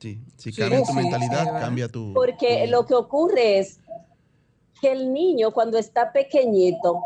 Sí, 0.00 0.20
si 0.36 0.52
cambia 0.52 0.82
tu 0.84 0.92
mentalidad, 0.92 1.60
cambia 1.60 1.88
tu... 1.88 2.12
Porque 2.14 2.66
lo 2.68 2.86
que 2.86 2.94
ocurre 2.94 3.58
es 3.58 3.80
que 4.80 4.92
el 4.92 5.12
niño 5.12 5.50
cuando 5.52 5.76
está 5.76 6.12
pequeñito 6.12 7.02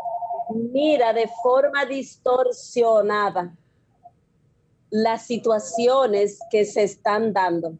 mira 0.50 1.12
de 1.12 1.28
forma 1.42 1.84
distorsionada 1.84 3.54
las 4.90 5.26
situaciones 5.26 6.38
que 6.50 6.64
se 6.64 6.82
están 6.82 7.32
dando 7.32 7.74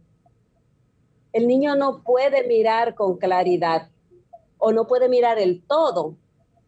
el 1.33 1.49
niño 1.49 1.77
no 1.77 2.03
puede 2.03 2.47
mirar 2.47 2.95
con 2.95 3.17
claridad 3.17 3.89
o 4.59 4.71
no 4.71 4.87
puede 4.87 5.09
mirar 5.09 5.39
el 5.39 5.63
todo, 5.67 6.15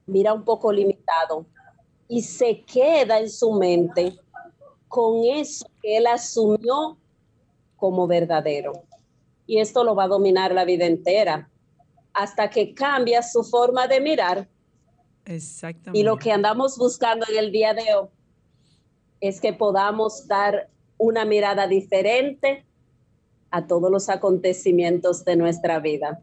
mira 0.06 0.32
un 0.32 0.44
poco 0.44 0.72
limitado 0.72 1.46
y 2.08 2.22
se 2.22 2.62
queda 2.64 3.18
en 3.18 3.28
su 3.30 3.52
mente 3.52 4.18
con 4.88 5.24
eso 5.24 5.66
que 5.82 5.98
él 5.98 6.06
asumió 6.06 6.96
como 7.76 8.06
verdadero. 8.06 8.72
Y 9.46 9.58
esto 9.58 9.84
lo 9.84 9.94
va 9.94 10.04
a 10.04 10.08
dominar 10.08 10.52
la 10.52 10.64
vida 10.64 10.86
entera 10.86 11.50
hasta 12.14 12.48
que 12.48 12.72
cambia 12.74 13.22
su 13.22 13.44
forma 13.44 13.86
de 13.86 14.00
mirar. 14.00 14.48
Exactamente. 15.24 15.98
Y 15.98 16.02
lo 16.02 16.18
que 16.18 16.32
andamos 16.32 16.76
buscando 16.76 17.26
en 17.30 17.38
el 17.38 17.52
día 17.52 17.74
de 17.74 17.94
hoy 17.94 18.08
es 19.20 19.40
que 19.40 19.52
podamos 19.52 20.26
dar 20.26 20.68
una 20.98 21.24
mirada 21.24 21.66
diferente 21.66 22.64
a 23.50 23.66
todos 23.66 23.90
los 23.90 24.08
acontecimientos 24.08 25.24
de 25.24 25.36
nuestra 25.36 25.78
vida. 25.78 26.22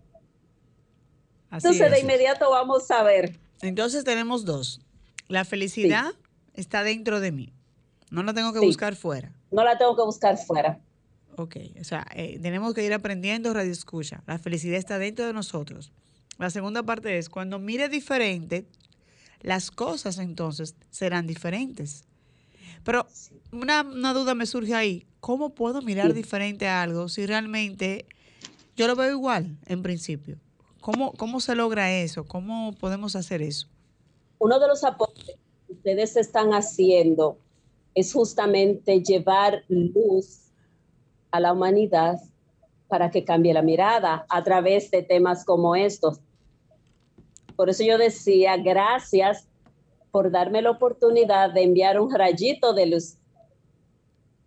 Entonces, 1.51 1.91
de 1.91 1.99
inmediato 1.99 2.49
vamos 2.49 2.89
a 2.91 3.03
ver. 3.03 3.39
Entonces, 3.61 4.03
tenemos 4.03 4.45
dos. 4.45 4.81
La 5.27 5.45
felicidad 5.45 6.13
está 6.53 6.83
dentro 6.83 7.19
de 7.19 7.31
mí. 7.31 7.53
No 8.09 8.23
la 8.23 8.33
tengo 8.33 8.53
que 8.53 8.59
buscar 8.59 8.95
fuera. 8.95 9.33
No 9.51 9.63
la 9.63 9.77
tengo 9.77 9.95
que 9.95 10.03
buscar 10.03 10.37
fuera. 10.37 10.79
Ok, 11.37 11.55
o 11.79 11.83
sea, 11.83 12.05
eh, 12.13 12.39
tenemos 12.41 12.73
que 12.73 12.83
ir 12.83 12.93
aprendiendo 12.93 13.53
radio 13.53 13.71
escucha. 13.71 14.21
La 14.27 14.37
felicidad 14.37 14.77
está 14.77 14.99
dentro 14.99 15.25
de 15.25 15.33
nosotros. 15.33 15.91
La 16.37 16.49
segunda 16.49 16.83
parte 16.83 17.17
es, 17.17 17.29
cuando 17.29 17.59
mire 17.59 17.87
diferente, 17.87 18.65
las 19.41 19.71
cosas 19.71 20.17
entonces 20.19 20.75
serán 20.89 21.27
diferentes. 21.27 22.05
Pero 22.83 23.07
una, 23.51 23.83
duda 24.13 24.35
me 24.35 24.45
surge 24.45 24.73
ahí. 24.73 25.05
¿Cómo 25.19 25.49
puedo 25.49 25.81
mirar 25.81 26.13
diferente 26.13 26.67
a 26.67 26.81
algo 26.81 27.09
si 27.09 27.25
realmente 27.25 28.05
yo 28.75 28.87
lo 28.87 28.95
veo 28.95 29.11
igual 29.11 29.57
en 29.67 29.83
principio? 29.83 30.37
¿Cómo, 30.79 31.11
¿Cómo 31.13 31.39
se 31.39 31.55
logra 31.55 31.91
eso? 31.91 32.25
¿Cómo 32.25 32.73
podemos 32.73 33.15
hacer 33.15 33.41
eso? 33.41 33.67
Uno 34.39 34.59
de 34.59 34.67
los 34.67 34.83
aportes 34.83 35.37
que 35.67 35.73
ustedes 35.73 36.17
están 36.17 36.53
haciendo 36.53 37.37
es 37.93 38.13
justamente 38.13 39.01
llevar 39.01 39.63
luz 39.67 40.39
a 41.29 41.39
la 41.39 41.53
humanidad 41.53 42.19
para 42.87 43.11
que 43.11 43.23
cambie 43.23 43.53
la 43.53 43.61
mirada 43.61 44.25
a 44.27 44.43
través 44.43 44.91
de 44.91 45.03
temas 45.03 45.45
como 45.45 45.75
estos. 45.75 46.19
Por 47.61 47.69
eso 47.69 47.83
yo 47.83 47.99
decía, 47.99 48.57
gracias 48.57 49.47
por 50.09 50.31
darme 50.31 50.63
la 50.63 50.71
oportunidad 50.71 51.53
de 51.53 51.61
enviar 51.61 52.01
un 52.01 52.11
rayito 52.11 52.73
de 52.73 52.87
luz. 52.87 53.17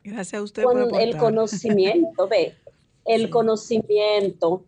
Gracias 0.02 0.40
a 0.40 0.42
usted 0.42 0.64
Con 0.64 0.88
por 0.88 1.00
el 1.00 1.16
conocimiento, 1.16 2.26
ve, 2.26 2.56
el 3.04 3.30
conocimiento 3.30 4.64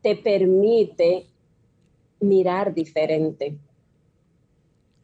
te 0.00 0.16
permite 0.16 1.26
mirar 2.20 2.72
diferente. 2.72 3.58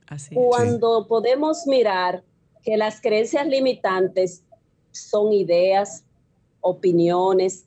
Así 0.06 0.34
Cuando 0.34 1.06
podemos 1.06 1.66
mirar 1.66 2.24
que 2.62 2.78
las 2.78 3.02
creencias 3.02 3.46
limitantes 3.46 4.42
son 4.92 5.34
ideas, 5.34 6.04
opiniones, 6.62 7.66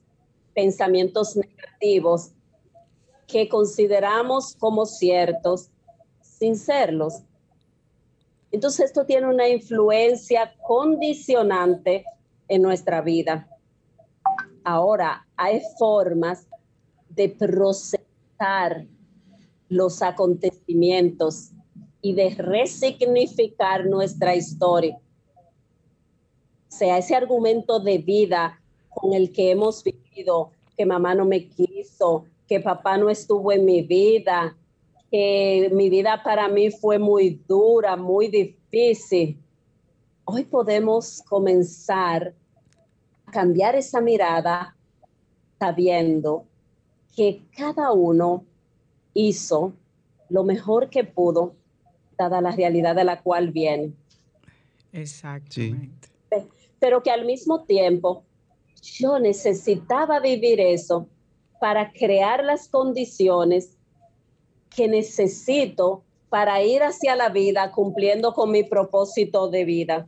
pensamientos 0.55 1.35
negativos 1.35 2.31
que 3.31 3.47
consideramos 3.47 4.55
como 4.55 4.85
ciertos 4.85 5.69
sin 6.21 6.55
serlos, 6.55 7.21
entonces 8.51 8.87
esto 8.87 9.05
tiene 9.05 9.27
una 9.27 9.47
influencia 9.47 10.55
condicionante 10.65 12.03
en 12.47 12.61
nuestra 12.63 13.01
vida. 13.01 13.47
Ahora, 14.63 15.27
hay 15.37 15.61
formas 15.77 16.47
de 17.09 17.29
procesar 17.29 18.87
los 19.67 20.01
acontecimientos 20.01 21.51
y 22.01 22.13
de 22.13 22.31
resignificar 22.31 23.85
nuestra 23.85 24.35
historia. 24.35 24.97
O 26.69 26.71
sea, 26.71 26.97
ese 26.97 27.15
argumento 27.15 27.79
de 27.79 27.99
vida 27.99 28.59
con 28.89 29.13
el 29.13 29.31
que 29.31 29.51
hemos 29.51 29.83
vivido, 29.83 30.51
que 30.75 30.85
mamá 30.85 31.13
no 31.13 31.25
me 31.25 31.47
quiso, 31.47 32.25
que 32.49 32.59
papá 32.59 32.97
no 32.97 33.11
estuvo 33.11 33.51
en 33.51 33.63
mi 33.63 33.83
vida, 33.83 34.57
que 35.11 35.69
mi 35.71 35.87
vida 35.87 36.23
para 36.23 36.49
mí 36.49 36.71
fue 36.71 36.97
muy 36.97 37.39
dura, 37.47 37.95
muy 37.95 38.27
difícil. 38.27 39.39
Hoy 40.25 40.45
podemos 40.45 41.21
comenzar 41.29 42.33
a 43.27 43.31
cambiar 43.31 43.75
esa 43.75 44.01
mirada 44.01 44.75
sabiendo 45.59 46.45
que 47.15 47.43
cada 47.55 47.91
uno 47.91 48.43
hizo 49.13 49.73
lo 50.29 50.43
mejor 50.43 50.89
que 50.89 51.03
pudo, 51.03 51.53
dada 52.17 52.41
la 52.41 52.51
realidad 52.51 52.95
de 52.95 53.03
la 53.03 53.21
cual 53.21 53.51
viene. 53.51 53.93
Exactamente. 54.91 56.07
Pero 56.79 57.03
que 57.03 57.11
al 57.11 57.25
mismo 57.25 57.63
tiempo 57.65 58.23
yo 58.81 59.19
necesitaba 59.19 60.19
vivir 60.19 60.59
eso 60.59 61.07
para 61.59 61.91
crear 61.91 62.43
las 62.43 62.67
condiciones 62.67 63.77
que 64.69 64.87
necesito 64.87 66.03
para 66.29 66.61
ir 66.63 66.83
hacia 66.83 67.15
la 67.15 67.29
vida 67.29 67.71
cumpliendo 67.71 68.33
con 68.33 68.51
mi 68.51 68.63
propósito 68.63 69.49
de 69.49 69.65
vida. 69.65 70.07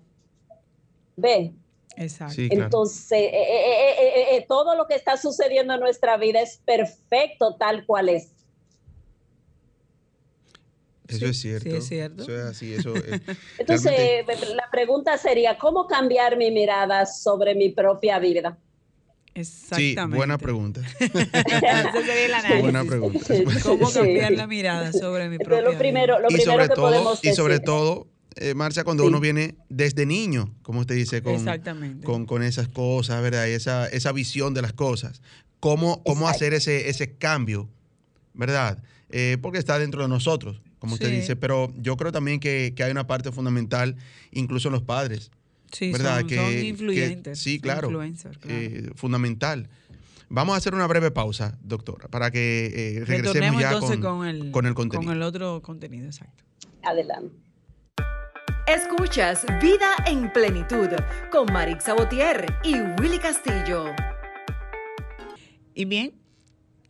¿Ve? 1.16 1.54
Exacto. 1.98 2.42
Entonces, 2.50 3.20
eh, 3.20 3.32
eh, 3.34 4.36
eh, 4.38 4.46
todo 4.48 4.76
lo 4.76 4.88
que 4.88 4.96
está 4.96 5.18
sucediendo 5.18 5.74
en 5.74 5.80
nuestra 5.82 6.18
vida 6.18 6.42
es 6.42 6.62
perfecto 6.64 7.56
tal 7.56 7.86
cual 7.86 8.10
es. 8.10 8.32
Eso 11.08 11.26
es 11.26 11.42
cierto. 11.42 11.70
Sí, 11.70 11.76
es 11.76 11.88
cierto. 11.88 12.24
Eso 12.24 12.36
es 12.36 12.46
así. 12.46 12.76
Entonces, 13.58 14.26
la 14.56 14.70
pregunta 14.72 15.18
sería, 15.18 15.58
¿cómo 15.58 15.88
cambiar 15.88 16.38
mi 16.38 16.52
mirada 16.52 17.06
sobre 17.06 17.54
mi 17.56 17.70
propia 17.70 18.18
vida? 18.20 18.58
Exactamente. 19.34 20.12
Sí, 20.12 20.16
buena 20.18 20.38
pregunta. 20.38 20.82
Ese 21.00 21.10
sería 21.12 22.26
el 22.26 22.34
análisis. 22.34 22.62
Buena 22.62 22.84
pregunta. 22.84 23.26
¿Cómo 23.64 23.92
cambiar 23.92 24.32
la 24.34 24.48
mirada 24.48 24.92
sobre 24.92 25.30
mi 25.30 25.38
propia 25.38 25.62
lo 25.62 25.78
primero, 25.78 26.20
lo 26.20 26.30
y 26.30 26.34
primero 26.36 26.52
sobre 26.52 26.68
que 26.68 26.76
todo, 26.76 26.86
podemos 26.90 27.20
Y 27.24 27.34
sobre 27.34 27.54
decir- 27.56 27.66
todo, 27.66 28.08
eh, 28.36 28.54
Marcia, 28.54 28.84
cuando 28.84 29.04
Sí. 29.04 29.08
uno 29.10 29.20
viene 29.20 29.56
desde 29.70 30.06
niño, 30.06 30.54
como 30.64 30.82
usted 30.82 30.96
dice, 30.96 31.22
con, 31.22 31.46
con, 32.04 32.26
con 32.26 32.44
esas 32.44 32.68
cosas, 32.68 33.22
¿verdad? 33.22 33.48
Y 33.48 33.52
esa, 33.52 33.88
esa 33.88 34.12
visión 34.12 34.54
de 34.54 34.62
las 34.62 34.74
cosas. 34.74 35.22
¿Cómo, 35.60 36.02
cómo 36.04 36.28
hacer 36.28 36.54
ese, 36.54 36.90
ese 36.90 37.16
cambio, 37.18 37.70
¿verdad? 38.34 38.82
Eh, 39.12 39.38
porque 39.42 39.60
está 39.60 39.78
dentro 39.78 40.02
de 40.02 40.08
nosotros, 40.08 40.62
como 40.80 40.94
usted 40.96 41.10
Sí. 41.10 41.16
dice, 41.18 41.36
pero 41.36 41.72
yo 41.78 41.96
creo 41.98 42.12
también 42.12 42.40
que, 42.40 42.74
que 42.76 42.84
hay 42.84 42.92
una 42.92 43.06
parte 43.08 43.32
fundamental, 43.32 43.96
incluso 44.32 44.70
en 44.70 44.74
los 44.74 44.82
padres, 44.84 45.30
Sí, 45.72 45.92
¿verdad? 45.92 46.20
son, 46.20 46.28
que, 46.28 46.36
son 46.36 46.50
que- 46.50 46.64
influyentes. 46.68 47.40
sí, 47.40 47.60
claro. 47.60 47.88
claro. 47.90 48.04
eh, 48.48 48.90
fundamental. 48.96 49.70
Vamos 50.30 50.54
a 50.56 50.58
hacer 50.58 50.74
una 50.74 50.88
breve 50.88 51.12
pausa, 51.12 51.58
doctora, 51.62 52.08
para 52.08 52.32
que 52.32 52.68
eh, 52.68 53.06
regresemos 53.06 53.34
Retornemos 53.34 53.62
ya 53.62 53.72
entonces 53.74 53.98
con, 54.00 54.18
con, 54.20 54.28
el, 54.28 54.52
con 54.52 54.66
el 54.66 54.74
contenido. 54.74 55.10
Con 55.10 55.18
el 55.18 55.24
otro 55.24 55.62
contenido, 55.62 56.06
exacto. 56.06 56.44
Adelante. 56.84 57.36
Escuchas 58.68 59.46
Vida 59.62 59.92
en 60.06 60.32
Plenitud 60.32 60.88
con 61.32 61.52
Marix 61.52 61.84
Sabotier 61.84 62.46
y 62.64 62.76
Willy 63.02 63.20
Castillo. 63.20 63.88
Y 65.74 65.86
bien, 65.86 66.14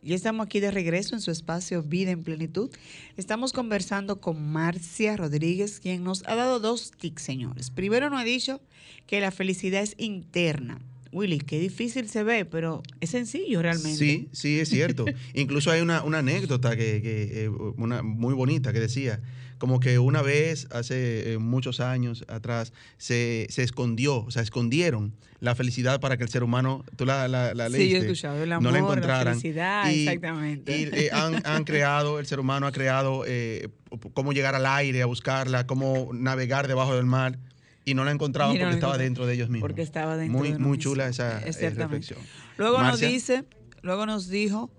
ya 0.02 0.16
estamos 0.16 0.44
aquí 0.44 0.58
de 0.58 0.70
regreso 0.70 1.14
en 1.14 1.20
su 1.20 1.30
espacio 1.30 1.82
Vida 1.82 2.10
en 2.10 2.24
Plenitud. 2.24 2.70
Estamos 3.16 3.52
conversando 3.52 4.20
con 4.20 4.52
Marcia 4.52 5.16
Rodríguez, 5.16 5.78
quien 5.78 6.02
nos 6.02 6.26
ha 6.26 6.34
dado 6.34 6.58
dos 6.58 6.90
tics, 6.90 7.22
señores. 7.22 7.70
Primero 7.70 8.10
nos 8.10 8.20
ha 8.20 8.24
dicho 8.24 8.60
que 9.06 9.20
la 9.20 9.30
felicidad 9.30 9.82
es 9.82 9.94
interna. 9.98 10.80
Willy, 11.12 11.38
qué 11.38 11.58
difícil 11.60 12.08
se 12.08 12.22
ve, 12.24 12.44
pero 12.44 12.82
es 13.00 13.10
sencillo 13.10 13.60
realmente. 13.62 13.96
Sí, 13.98 14.28
sí, 14.32 14.58
es 14.60 14.68
cierto. 14.70 15.04
Incluso 15.34 15.70
hay 15.70 15.80
una, 15.82 16.02
una 16.02 16.18
anécdota 16.18 16.70
que, 16.76 17.02
que, 17.02 17.44
eh, 17.44 17.48
una, 17.48 18.02
muy 18.02 18.34
bonita 18.34 18.72
que 18.72 18.80
decía, 18.80 19.20
como 19.58 19.78
que 19.78 19.98
una 19.98 20.22
vez, 20.22 20.66
hace 20.72 21.34
eh, 21.34 21.38
muchos 21.38 21.80
años 21.80 22.24
atrás, 22.28 22.72
se, 22.96 23.46
se 23.50 23.62
escondió, 23.62 24.24
o 24.24 24.30
sea, 24.30 24.42
escondieron 24.42 25.12
la 25.38 25.54
felicidad 25.54 26.00
para 26.00 26.16
que 26.16 26.24
el 26.24 26.30
ser 26.30 26.42
humano, 26.44 26.84
tú 26.96 27.04
la, 27.04 27.28
la, 27.28 27.52
la 27.52 27.68
Sí, 27.68 27.88
yo 27.90 27.98
he 27.98 28.00
escuchado 28.00 28.42
el 28.42 28.48
no 28.48 28.56
amor, 28.56 28.72
la 28.72 28.78
la 28.78 28.78
encontraran. 28.78 29.34
felicidad, 29.40 29.90
Y- 29.92 30.06
exactamente. 30.08 30.76
Y 30.78 30.82
eh, 30.92 31.10
han, 31.12 31.34
han 31.46 31.64
creado, 31.64 32.18
el 32.20 32.26
ser 32.26 32.40
humano 32.40 32.66
ha 32.66 32.72
creado 32.72 33.24
eh, 33.26 33.68
cómo 34.14 34.32
llegar 34.32 34.54
al 34.54 34.66
aire 34.66 35.02
a 35.02 35.06
buscarla, 35.06 35.66
cómo 35.66 36.10
navegar 36.14 36.68
debajo 36.68 36.96
del 36.96 37.06
mar. 37.06 37.38
Y 37.84 37.94
no 37.94 38.04
la 38.04 38.12
encontraban 38.12 38.54
no 38.54 38.60
porque 38.60 38.74
estaba 38.74 38.98
dentro 38.98 39.26
de 39.26 39.34
ellos 39.34 39.48
mismos. 39.48 39.68
porque 39.68 39.82
estaba 39.82 40.16
dentro 40.16 40.38
Muy, 40.38 40.52
de 40.52 40.58
muy 40.58 40.76
mismo. 40.78 40.82
chula 40.82 41.08
esa 41.08 41.40
reflexión. 41.40 42.18
Luego 42.56 42.78
Marcia. 42.78 43.06
nos 43.08 43.12
dice, 43.14 43.44
luego 43.82 44.06
nos 44.06 44.28
dijo, 44.28 44.70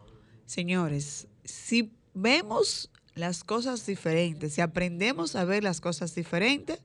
señores, 0.46 1.28
si 1.44 1.92
vemos 2.14 2.90
las 3.16 3.44
cosas 3.44 3.86
diferentes, 3.86 4.54
si 4.54 4.62
aprendemos 4.62 5.36
a 5.36 5.44
ver 5.46 5.64
las 5.64 5.82
cosas 5.82 6.16
diferentes, 6.16 6.80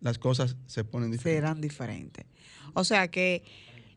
Las 0.00 0.18
cosas 0.18 0.56
se 0.66 0.84
ponen 0.84 1.10
diferentes. 1.10 1.42
serán 1.42 1.60
diferentes. 1.60 2.26
O 2.74 2.84
sea 2.84 3.08
que 3.08 3.42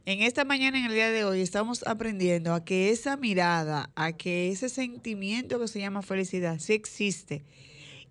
en 0.05 0.21
esta 0.21 0.45
mañana, 0.45 0.77
en 0.79 0.85
el 0.85 0.93
día 0.93 1.09
de 1.09 1.23
hoy, 1.25 1.41
estamos 1.41 1.85
aprendiendo 1.87 2.53
a 2.53 2.63
que 2.63 2.91
esa 2.91 3.17
mirada, 3.17 3.89
a 3.95 4.13
que 4.13 4.51
ese 4.51 4.69
sentimiento 4.69 5.59
que 5.59 5.67
se 5.67 5.79
llama 5.79 6.01
felicidad 6.03 6.59
sí 6.59 6.73
existe 6.73 7.43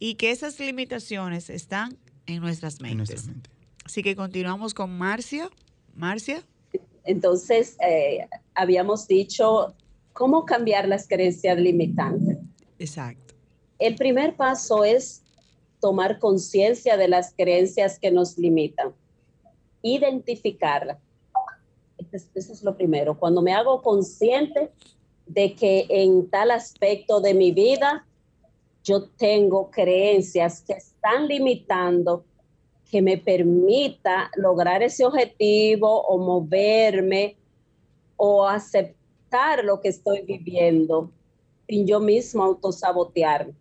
y 0.00 0.16
que 0.16 0.30
esas 0.32 0.58
limitaciones 0.58 1.50
están 1.50 1.96
en 2.26 2.40
nuestras 2.40 2.76
en 2.76 2.82
mentes. 2.82 3.10
nuestra 3.10 3.32
mente. 3.32 3.50
Así 3.84 4.02
que 4.02 4.16
continuamos 4.16 4.74
con 4.74 4.96
Marcia. 4.96 5.50
Marcia. 5.94 6.42
Entonces, 7.04 7.76
eh, 7.86 8.26
habíamos 8.54 9.06
dicho, 9.06 9.74
¿cómo 10.12 10.44
cambiar 10.44 10.88
las 10.88 11.06
creencias 11.06 11.58
limitantes? 11.58 12.38
Exacto. 12.78 13.34
El 13.78 13.96
primer 13.96 14.36
paso 14.36 14.84
es 14.84 15.22
tomar 15.80 16.18
conciencia 16.18 16.96
de 16.96 17.08
las 17.08 17.34
creencias 17.36 17.98
que 17.98 18.10
nos 18.10 18.38
limitan, 18.38 18.94
identificarlas. 19.82 20.98
Eso 21.98 22.16
es, 22.16 22.30
eso 22.34 22.52
es 22.54 22.62
lo 22.62 22.76
primero. 22.76 23.18
Cuando 23.18 23.42
me 23.42 23.52
hago 23.52 23.82
consciente 23.82 24.70
de 25.26 25.54
que 25.54 25.86
en 25.90 26.30
tal 26.30 26.50
aspecto 26.50 27.20
de 27.20 27.34
mi 27.34 27.52
vida 27.52 28.06
yo 28.84 29.08
tengo 29.16 29.70
creencias 29.70 30.60
que 30.60 30.74
están 30.74 31.26
limitando 31.26 32.24
que 32.90 33.00
me 33.00 33.16
permita 33.16 34.30
lograr 34.36 34.82
ese 34.82 35.04
objetivo 35.04 36.02
o 36.02 36.18
moverme 36.18 37.36
o 38.16 38.46
aceptar 38.46 39.64
lo 39.64 39.80
que 39.80 39.88
estoy 39.88 40.22
viviendo 40.22 41.10
sin 41.66 41.86
yo 41.86 41.98
mismo 41.98 42.44
autosabotearme. 42.44 43.54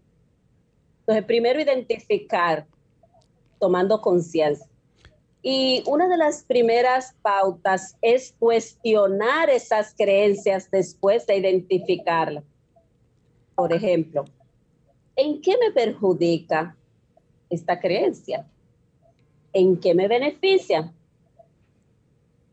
Entonces, 0.99 1.25
primero 1.25 1.59
identificar, 1.59 2.67
tomando 3.59 4.01
conciencia. 4.01 4.67
Y 5.41 5.83
una 5.87 6.07
de 6.07 6.17
las 6.17 6.43
primeras 6.43 7.15
pautas 7.21 7.97
es 8.01 8.35
cuestionar 8.37 9.49
esas 9.49 9.93
creencias 9.95 10.69
después 10.69 11.25
de 11.25 11.37
identificarlas. 11.37 12.43
Por 13.55 13.73
ejemplo, 13.73 14.25
¿en 15.15 15.41
qué 15.41 15.55
me 15.57 15.71
perjudica 15.71 16.75
esta 17.49 17.79
creencia? 17.79 18.45
¿En 19.53 19.77
qué 19.77 19.93
me 19.93 20.07
beneficia? 20.07 20.91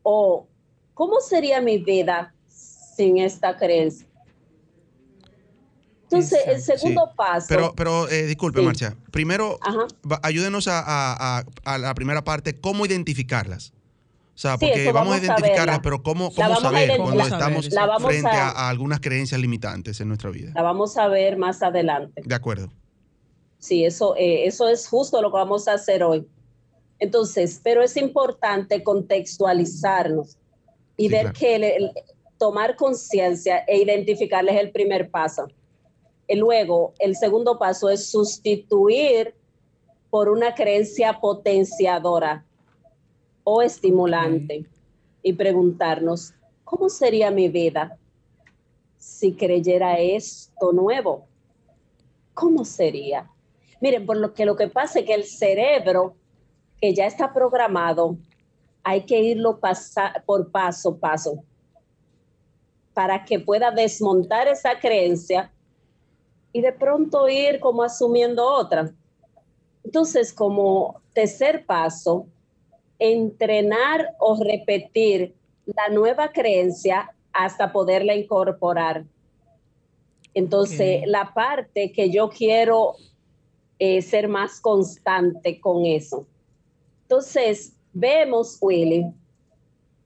¿O 0.03 0.46
cómo 0.94 1.20
sería 1.20 1.61
mi 1.61 1.79
vida 1.79 2.35
sin 2.49 3.18
esta 3.18 3.57
creencia? 3.57 4.07
Entonces, 6.05 6.40
el 6.49 6.61
segundo 6.61 7.07
Sí, 7.07 7.12
paso. 7.16 7.46
Pero, 7.49 7.73
pero 7.77 8.09
eh, 8.09 8.27
disculpe, 8.27 8.59
Sí. 8.61 8.66
Marcia. 8.66 8.96
Primero, 9.12 9.59
Ajá. 9.62 9.87
ayúdenos 10.23 10.66
a, 10.66 10.81
a- 10.81 11.38
a- 11.38 11.44
a 11.64 11.79
la 11.79 11.94
primera 11.94 12.25
parte, 12.25 12.61
¿cómo 12.61 12.85
identificarlas? 12.85 13.73
O 14.40 14.42
sea, 14.42 14.57
Sí, 14.57 14.66
porque 14.68 14.83
eso 14.85 14.92
vamos, 14.94 14.96
a 14.96 15.16
vamos 15.16 15.22
a 15.22 15.24
identificarlas, 15.26 15.66
verla. 15.66 15.83
pero 15.83 16.03
¿cómo, 16.03 16.31
cómo 16.31 16.48
vamos 16.48 16.59
a 16.59 16.62
saber 16.62 16.88
cuando 16.96 17.05
¿Cómo 17.11 17.22
estamos? 17.24 17.70
La 17.72 17.85
vamos 17.87 18.09
frente 18.11 18.29
a, 18.31 18.48
a- 18.48 18.50
a 18.53 18.68
algunas 18.70 18.98
creencias 19.00 19.38
limitantes 19.38 20.00
en 20.00 20.09
nuestra 20.09 20.31
vida? 20.31 20.53
La 20.55 20.62
vamos 20.62 20.96
a 20.96 21.09
ver 21.09 21.37
más 21.37 21.62
adelante. 21.62 22.22
De 22.24 22.35
acuerdo. 22.35 22.72
Sí, 23.59 23.85
eso, 23.85 24.16
eh, 24.16 24.46
eso 24.46 24.66
es 24.70 24.88
justo 24.88 25.20
lo 25.20 25.31
que 25.31 25.37
vamos 25.37 25.68
a 25.68 25.74
hacer 25.74 26.03
hoy. 26.03 26.26
Entonces, 27.00 27.61
pero 27.62 27.83
es 27.83 27.98
importante 27.98 28.83
contextualizarnos 28.83 30.38
y 30.96 31.03
Sí, 31.05 31.09
ver 31.11 31.20
claro. 31.24 31.38
que 31.38 31.57
el- 31.57 31.64
el- 31.64 31.92
tomar 32.38 32.76
conciencia 32.76 33.59
e 33.66 33.76
identificarles 33.76 34.57
el 34.59 34.70
primer 34.70 35.11
paso. 35.11 35.48
Y 36.26 36.37
luego, 36.37 36.94
el 36.98 37.14
segundo 37.14 37.59
paso 37.59 37.90
es 37.90 38.11
sustituir 38.11 39.35
por 40.09 40.31
una 40.31 40.55
creencia 40.55 41.20
potenciadora 41.20 42.46
o 43.44 43.62
estimulante 43.62 44.66
y 45.22 45.33
preguntarnos, 45.33 46.35
¿cómo 46.64 46.88
sería 46.88 47.31
mi 47.31 47.48
vida 47.48 47.98
si 48.96 49.33
creyera 49.35 49.98
esto 49.98 50.72
nuevo? 50.72 51.26
¿Cómo 52.35 52.64
sería? 52.64 53.31
Miren, 53.81 54.07
por 54.07 54.16
lo 54.16 54.35
que 54.35 54.44
lo 54.44 54.57
que 54.57 54.68
pasa 54.68 55.00
es 55.00 55.07
que 55.07 55.14
el 55.14 55.24
cerebro, 55.24 56.14
que 56.81 56.94
ya 56.94 57.07
está 57.07 57.33
programado 57.33 58.16
hay 58.83 59.05
que 59.05 59.20
irlo 59.20 59.61
pasar 59.61 60.24
por 60.24 60.50
paso 60.50 60.90
a 60.90 60.96
paso 60.96 61.44
para 62.94 63.24
que 63.24 63.38
pueda 63.38 63.70
desmontar 63.70 64.48
esa 64.48 64.79
creencia 64.79 65.53
y 66.53 66.61
de 66.61 66.72
pronto 66.72 67.29
ir 67.29 67.61
como 67.61 67.83
asumiendo 67.83 68.44
otra. 68.44 68.90
Entonces, 69.85 70.33
como 70.33 71.00
tercer 71.14 71.64
paso, 71.64 72.26
entrenar 73.01 74.15
o 74.21 74.41
repetir 74.43 75.35
la 75.67 75.93
nueva 75.93 76.31
creencia 76.31 77.13
hasta 77.33 77.73
poderla 77.73 78.15
incorporar. 78.15 79.05
Entonces, 80.35 81.03
la 81.07 81.35
parte 81.35 81.91
que 81.91 82.11
yo 82.11 82.29
quiero 82.29 82.95
eh, 83.79 84.01
ser 84.03 84.29
más 84.29 84.61
constante 84.61 85.61
con 85.61 85.87
eso. 85.87 86.27
Entonces, 87.03 87.75
vemos, 87.93 88.59
Willy, 88.61 89.07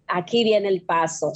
aquí 0.07 0.45
viene 0.45 0.69
el 0.69 0.83
paso 0.83 1.33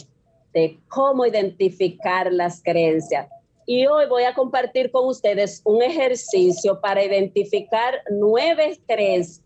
de 0.55 0.79
cómo 0.88 1.27
identificar 1.27 2.33
las 2.33 2.62
creencias. 2.62 3.29
Y 3.66 3.87
hoy 3.87 4.07
voy 4.07 4.23
a 4.23 4.35
compartir 4.35 4.90
con 4.90 5.07
ustedes 5.07 5.61
un 5.64 5.83
ejercicio 5.83 6.81
para 6.81 7.05
identificar 7.05 8.01
nueve 8.11 8.81
creencias. 8.87 9.44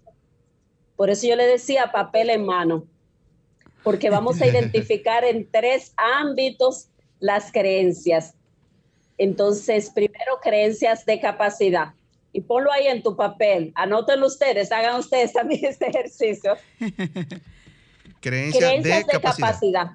Por 0.97 1.11
eso 1.11 1.27
yo 1.27 1.37
le 1.37 1.47
decía 1.47 1.93
papel 1.93 2.31
en 2.31 2.45
mano, 2.45 2.85
porque 3.83 4.11
vamos 4.11 4.41
a 4.41 4.47
identificar 4.47 5.25
en 5.25 5.49
tres 5.51 5.93
ámbitos 5.97 6.89
las 7.21 7.53
creencias. 7.53 8.35
Entonces, 9.19 9.91
primero, 9.91 10.39
creencias 10.43 11.05
de 11.07 11.21
capacidad. 11.21 11.95
Y 12.33 12.41
ponlo 12.41 12.73
ahí 12.73 12.87
en 12.87 13.03
tu 13.03 13.15
papel. 13.15 13.73
Anótenlo 13.75 14.27
ustedes, 14.27 14.73
hagan 14.73 14.99
ustedes 14.99 15.33
también 15.33 15.65
este 15.69 15.89
ejercicio. 15.89 16.57
creencias, 18.21 18.83
de, 18.83 19.21
capacidad. 19.21 19.91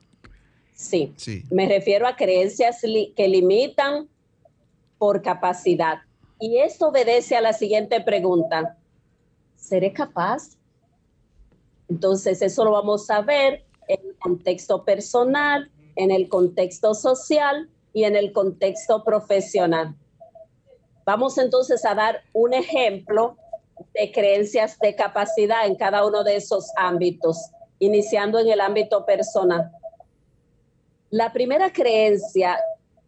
Sí. 0.73 1.13
sí. 1.17 1.43
Me 1.49 1.67
refiero 1.67 2.07
a 2.07 2.15
creencias 2.15 2.81
que 2.81 3.27
limitan 3.27 4.07
por 4.97 5.21
capacidad. 5.21 5.99
Y 6.39 6.59
esto 6.59 6.89
obedece 6.89 7.35
a 7.35 7.41
la 7.41 7.53
siguiente 7.53 7.99
pregunta. 8.01 8.77
¿Seré 9.55 9.91
capaz? 9.91 10.56
Entonces, 11.89 12.41
eso 12.41 12.65
lo 12.65 12.71
vamos 12.71 13.09
a 13.09 13.21
ver 13.21 13.65
en 13.87 13.99
el 14.05 14.17
contexto 14.19 14.83
personal, 14.83 15.71
en 15.95 16.11
el 16.11 16.29
contexto 16.29 16.93
social 16.93 17.69
y 17.93 18.03
en 18.03 18.15
el 18.15 18.31
contexto 18.31 19.03
profesional. 19.03 19.95
Vamos 21.05 21.37
entonces 21.37 21.85
a 21.85 21.95
dar 21.95 22.21
un 22.33 22.53
ejemplo 22.53 23.37
de 23.93 24.11
creencias 24.11 24.77
de 24.79 24.95
capacidad 24.95 25.65
en 25.65 25.75
cada 25.75 26.05
uno 26.05 26.23
de 26.23 26.35
esos 26.35 26.71
ámbitos, 26.75 27.37
iniciando 27.79 28.39
en 28.39 28.49
el 28.49 28.59
ámbito 28.59 29.05
personal. 29.05 29.71
La 31.09 31.31
primera 31.31 31.71
creencia, 31.71 32.59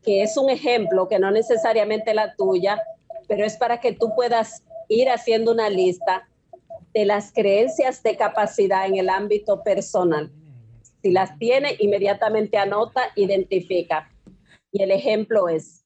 que 0.01 0.23
es 0.23 0.37
un 0.37 0.49
ejemplo, 0.49 1.09
que 1.09 1.19
no 1.19 1.31
necesariamente 1.31 2.13
la 2.13 2.33
tuya, 2.35 2.81
pero 3.27 3.45
es 3.45 3.57
para 3.57 3.79
que 3.79 3.91
tú 3.91 4.15
puedas 4.15 4.63
ir 4.87 5.09
haciendo 5.09 5.51
una 5.51 5.69
lista 5.69 6.29
de 6.93 7.05
las 7.05 7.31
creencias 7.31 8.01
de 8.03 8.17
capacidad 8.17 8.85
en 8.87 8.97
el 8.97 9.09
ámbito 9.09 9.63
personal. 9.63 10.31
Si 11.01 11.11
las 11.11 11.37
tiene, 11.37 11.75
inmediatamente 11.79 12.57
anota, 12.57 13.11
identifica. 13.15 14.11
Y 14.71 14.83
el 14.83 14.91
ejemplo 14.91 15.47
es, 15.47 15.85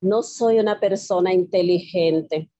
no 0.00 0.22
soy 0.22 0.58
una 0.58 0.78
persona 0.78 1.32
inteligente. 1.32 2.50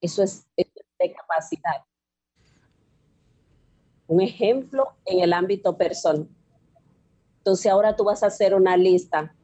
Eso 0.00 0.22
es, 0.22 0.46
de 0.56 1.12
capacidad. 1.12 1.84
Un 4.06 4.20
ejemplo 4.20 4.94
en 5.04 5.20
el 5.20 5.32
ámbito 5.32 5.76
personal. 5.76 6.28
Entonces 7.38 7.70
ahora 7.70 7.96
tú 7.96 8.04
vas 8.04 8.22
a 8.22 8.26
hacer 8.26 8.54
una 8.54 8.76
lista 8.76 9.34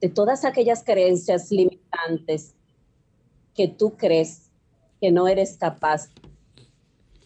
de 0.00 0.08
todas 0.08 0.44
aquellas 0.44 0.82
creencias 0.84 1.50
limitantes 1.50 2.54
que 3.54 3.68
tú 3.68 3.96
crees 3.96 4.51
que 5.02 5.10
no 5.10 5.26
eres 5.26 5.58
capaz. 5.58 6.10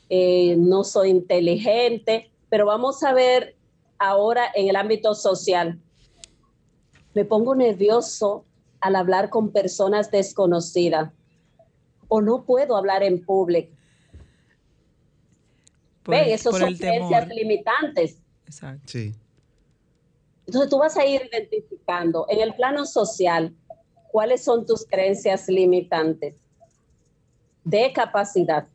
Eh, 0.08 0.56
no 0.56 0.82
soy 0.82 1.10
inteligente, 1.10 2.32
pero 2.48 2.64
vamos 2.64 3.02
a 3.02 3.12
ver 3.12 3.54
ahora 3.98 4.50
en 4.54 4.70
el 4.70 4.76
ámbito 4.76 5.14
social. 5.14 5.78
Me 7.12 7.26
pongo 7.26 7.54
nervioso 7.54 8.46
al 8.80 8.96
hablar 8.96 9.28
con 9.28 9.52
personas 9.52 10.10
desconocidas 10.10 11.12
o 12.08 12.22
no 12.22 12.44
puedo 12.44 12.78
hablar 12.78 13.02
en 13.02 13.22
público. 13.22 13.76
Ve, 16.06 16.32
esos 16.32 16.56
son 16.56 16.74
creencias 16.76 17.28
limitantes. 17.28 18.22
Exacto. 18.46 18.84
Sí. 18.86 19.14
Entonces 20.46 20.70
tú 20.70 20.78
vas 20.78 20.96
a 20.96 21.04
ir 21.04 21.28
identificando 21.30 22.24
en 22.30 22.40
el 22.40 22.54
plano 22.54 22.86
social 22.86 23.54
cuáles 24.10 24.42
son 24.42 24.64
tus 24.64 24.86
creencias 24.86 25.46
limitantes 25.48 26.45
de 27.66 27.92
capacidad, 27.92 28.68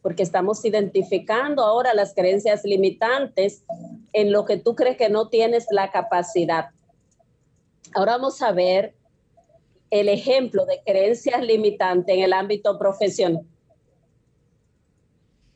porque 0.00 0.22
estamos 0.22 0.64
identificando 0.64 1.64
ahora 1.64 1.92
las 1.92 2.14
creencias 2.14 2.64
limitantes 2.64 3.64
en 4.12 4.30
lo 4.30 4.44
que 4.44 4.56
tú 4.56 4.76
crees 4.76 4.96
que 4.96 5.08
no 5.08 5.28
tienes 5.28 5.66
la 5.72 5.90
capacidad. 5.90 6.70
Ahora 7.94 8.12
vamos 8.12 8.40
a 8.40 8.52
ver 8.52 8.94
el 9.90 10.08
ejemplo 10.08 10.64
de 10.66 10.80
creencias 10.86 11.42
limitantes 11.42 12.14
en 12.14 12.22
el 12.22 12.32
ámbito 12.32 12.78
profesional. 12.78 13.44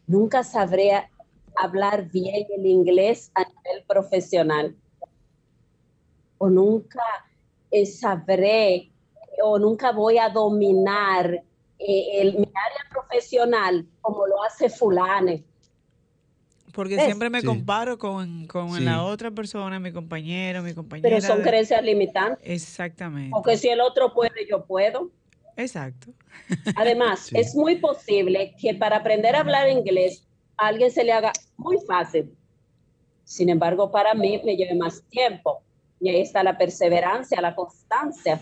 Nunca 0.09 0.43
sabré 0.43 1.09
hablar 1.55 2.11
bien 2.11 2.47
el 2.51 2.67
inglés 2.67 3.31
a 3.37 3.45
nivel 3.45 3.85
profesional. 3.87 4.77
O 6.39 6.51
nunca 6.51 7.03
sabré 7.85 8.91
o 9.43 9.57
nunca 9.59 9.93
voy 9.93 10.19
a 10.19 10.31
dominar 10.31 11.45
eh, 11.79 12.21
el, 12.21 12.39
mi 12.39 12.47
área 12.47 12.91
profesional 12.91 13.87
como 14.01 14.27
lo 14.27 14.43
hace 14.43 14.71
fulane. 14.71 15.45
Porque 16.73 17.01
siempre 17.01 17.31
me 17.31 17.43
comparo 17.43 17.97
con, 17.97 18.47
la 18.81 19.03
otra 19.03 19.31
persona, 19.31 19.81
mi 19.81 19.93
compañero, 19.93 20.63
mi 20.63 20.75
compañera. 20.75 21.09
Pero 21.09 21.27
son 21.27 21.41
creencias 21.41 21.83
limitantes. 21.83 22.39
Exactamente. 22.43 23.31
Porque 23.31 23.57
si 23.57 23.69
el 23.69 23.81
otro 23.81 24.13
puede, 24.13 24.47
yo 24.47 24.67
puedo. 24.67 25.11
Exacto. 25.57 26.13
Además, 26.77 27.31
es 27.33 27.55
muy 27.55 27.77
posible 27.77 28.55
que 28.61 28.75
para 28.75 28.99
aprender 28.99 29.35
a 29.37 29.41
hablar 29.41 29.71
inglés 29.71 30.27
a 30.59 30.67
alguien 30.67 30.91
se 30.91 31.03
le 31.03 31.13
haga 31.13 31.33
muy 31.57 31.79
fácil. 31.87 32.37
Sin 33.25 33.49
embargo, 33.49 33.91
para 33.91 34.13
mí 34.13 34.43
me 34.45 34.55
lleve 34.55 34.75
más 34.75 35.03
tiempo. 35.09 35.63
Y 35.99 36.11
ahí 36.11 36.21
está 36.21 36.43
la 36.43 36.59
perseverancia, 36.59 37.41
la 37.41 37.55
constancia. 37.55 38.39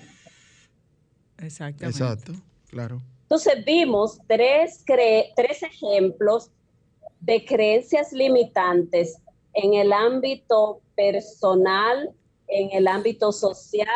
Exactamente. 1.38 1.86
Exacto, 1.86 2.32
claro. 2.68 3.00
Entonces 3.24 3.64
vimos 3.64 4.20
tres, 4.26 4.84
tres 4.86 5.62
ejemplos 5.62 6.50
de 7.20 7.44
creencias 7.44 8.12
limitantes 8.12 9.18
en 9.54 9.74
el 9.74 9.92
ámbito 9.92 10.82
personal, 10.94 12.12
en 12.48 12.70
el 12.72 12.86
ámbito 12.86 13.32
social, 13.32 13.88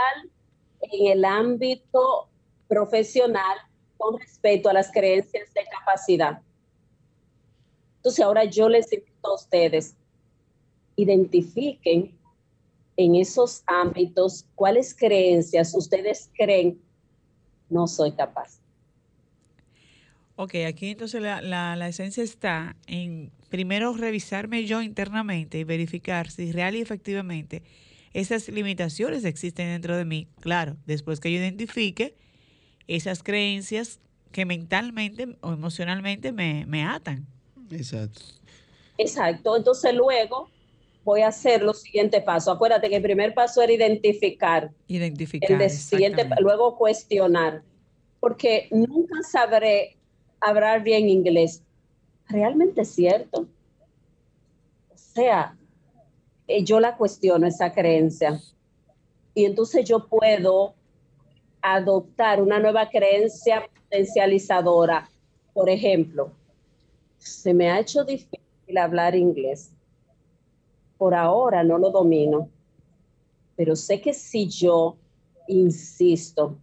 en 0.80 1.06
el 1.12 1.24
ámbito 1.26 2.28
profesional 2.68 3.58
con 3.98 4.18
respecto 4.18 4.70
a 4.70 4.72
las 4.72 4.90
creencias 4.90 5.52
de 5.52 5.64
capacidad. 5.70 6.40
Entonces 7.96 8.24
ahora 8.24 8.44
yo 8.44 8.68
les 8.68 8.90
invito 8.92 9.28
a 9.28 9.34
ustedes, 9.34 9.94
identifiquen 10.96 12.16
en 12.96 13.14
esos 13.14 13.62
ámbitos 13.66 14.46
cuáles 14.54 14.94
creencias 14.94 15.74
ustedes 15.74 16.30
creen 16.34 16.80
no 17.68 17.86
soy 17.86 18.12
capaz. 18.12 18.58
Ok, 20.40 20.54
aquí 20.68 20.90
entonces 20.90 21.20
la, 21.20 21.40
la, 21.42 21.88
esencia 21.88 22.22
está 22.22 22.76
en 22.86 23.32
primero 23.50 23.92
revisarme 23.92 24.66
yo 24.66 24.82
internamente 24.82 25.58
y 25.58 25.64
verificar 25.64 26.30
si 26.30 26.52
real 26.52 26.76
y 26.76 26.80
efectivamente 26.80 27.64
esas 28.12 28.48
limitaciones 28.48 29.24
existen 29.24 29.66
dentro 29.66 29.96
de 29.96 30.04
mí. 30.04 30.28
Claro, 30.38 30.76
después 30.86 31.18
que 31.18 31.32
yo 31.32 31.38
identifique 31.38 32.14
esas 32.86 33.24
creencias 33.24 33.98
que 34.30 34.44
mentalmente 34.44 35.36
o 35.40 35.52
emocionalmente 35.52 36.30
me, 36.30 36.66
me 36.66 36.84
atan. 36.84 37.26
Exacto. 37.72 38.20
Exacto. 38.96 39.56
Entonces 39.56 39.92
luego 39.92 40.50
voy 41.02 41.22
a 41.22 41.28
hacer 41.28 41.64
los 41.64 41.82
siguientes 41.82 42.22
pasos. 42.22 42.54
Acuérdate 42.54 42.88
que 42.88 42.94
el 42.94 43.02
primer 43.02 43.34
paso 43.34 43.60
era 43.60 43.72
identificar. 43.72 44.70
Identificar. 44.86 45.60
El 45.60 45.68
siguiente, 45.68 46.28
luego 46.38 46.78
cuestionar. 46.78 47.64
Porque 48.20 48.68
nunca 48.70 49.20
sabré 49.28 49.97
hablar 50.40 50.82
bien 50.82 51.08
inglés. 51.08 51.62
¿Realmente 52.28 52.82
es 52.82 52.90
cierto? 52.94 53.46
O 54.90 54.96
sea, 54.96 55.56
eh, 56.46 56.64
yo 56.64 56.80
la 56.80 56.96
cuestiono 56.96 57.46
esa 57.46 57.72
creencia. 57.72 58.40
Y 59.34 59.44
entonces 59.44 59.84
yo 59.88 60.06
puedo 60.08 60.74
adoptar 61.62 62.42
una 62.42 62.58
nueva 62.58 62.88
creencia 62.88 63.68
potencializadora. 63.74 65.08
Por 65.52 65.68
ejemplo, 65.68 66.32
se 67.18 67.54
me 67.54 67.70
ha 67.70 67.80
hecho 67.80 68.04
difícil 68.04 68.78
hablar 68.78 69.14
inglés. 69.14 69.72
Por 70.96 71.14
ahora 71.14 71.62
no 71.62 71.78
lo 71.78 71.90
domino, 71.90 72.48
pero 73.56 73.76
sé 73.76 74.00
que 74.00 74.12
si 74.12 74.48
yo 74.48 74.96
insisto 75.46 76.56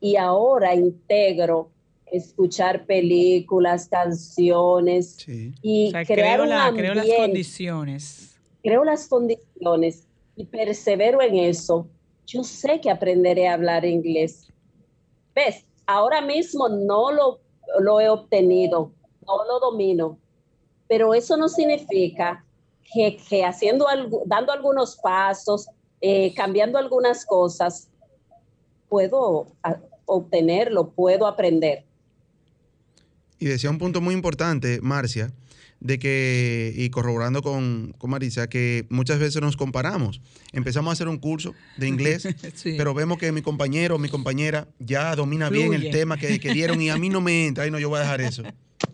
y 0.00 0.16
ahora 0.16 0.74
integro 0.74 1.70
escuchar 2.12 2.86
películas, 2.86 3.88
canciones 3.88 5.16
y 5.62 5.92
crear 6.06 6.46
la, 6.46 6.72
creo 6.74 6.94
las 6.94 7.06
condiciones. 7.16 8.40
Creo 8.62 8.84
las 8.84 9.08
condiciones 9.08 10.06
y 10.36 10.44
persevero 10.44 11.22
en 11.22 11.36
eso. 11.36 11.88
Yo 12.26 12.44
sé 12.44 12.80
que 12.80 12.90
aprenderé 12.90 13.48
a 13.48 13.54
hablar 13.54 13.84
inglés. 13.84 14.48
¿Ves? 15.34 15.64
Ahora 15.86 16.20
mismo 16.20 16.68
no 16.68 17.10
lo, 17.12 17.40
lo 17.80 18.00
he 18.00 18.08
obtenido, 18.08 18.92
no 19.26 19.44
lo 19.44 19.58
domino, 19.60 20.18
pero 20.88 21.14
eso 21.14 21.36
no 21.36 21.48
significa 21.48 22.44
que, 22.92 23.16
que 23.28 23.44
haciendo 23.44 23.88
algo, 23.88 24.22
dando 24.26 24.52
algunos 24.52 24.96
pasos, 24.96 25.68
eh, 26.00 26.32
cambiando 26.34 26.78
algunas 26.78 27.24
cosas, 27.24 27.90
puedo 28.88 29.46
obtenerlo, 30.06 30.90
puedo 30.90 31.26
aprender. 31.26 31.84
Y 33.40 33.46
decía 33.46 33.70
un 33.70 33.78
punto 33.78 34.00
muy 34.00 34.14
importante, 34.14 34.80
Marcia, 34.82 35.32
de 35.80 35.98
que, 35.98 36.72
y 36.76 36.90
corroborando 36.90 37.42
con, 37.42 37.94
con, 37.98 38.10
Marisa, 38.10 38.48
que 38.48 38.86
muchas 38.90 39.18
veces 39.18 39.40
nos 39.40 39.56
comparamos. 39.56 40.20
Empezamos 40.52 40.90
a 40.90 40.92
hacer 40.92 41.08
un 41.08 41.18
curso 41.18 41.54
de 41.78 41.88
inglés, 41.88 42.28
pero 42.76 42.92
vemos 42.92 43.18
que 43.18 43.32
mi 43.32 43.40
compañero 43.40 43.96
o 43.96 43.98
mi 43.98 44.10
compañera 44.10 44.68
ya 44.78 45.16
domina 45.16 45.48
bien 45.48 45.72
el 45.72 45.90
tema 45.90 46.18
que, 46.18 46.38
que, 46.38 46.52
dieron 46.52 46.80
y 46.82 46.90
a 46.90 46.98
mí 46.98 47.08
no 47.08 47.20
me 47.20 47.46
entra, 47.46 47.66
y 47.66 47.70
no, 47.70 47.78
yo 47.78 47.88
voy 47.88 47.98
a 47.98 48.02
dejar 48.02 48.20
eso. 48.20 48.42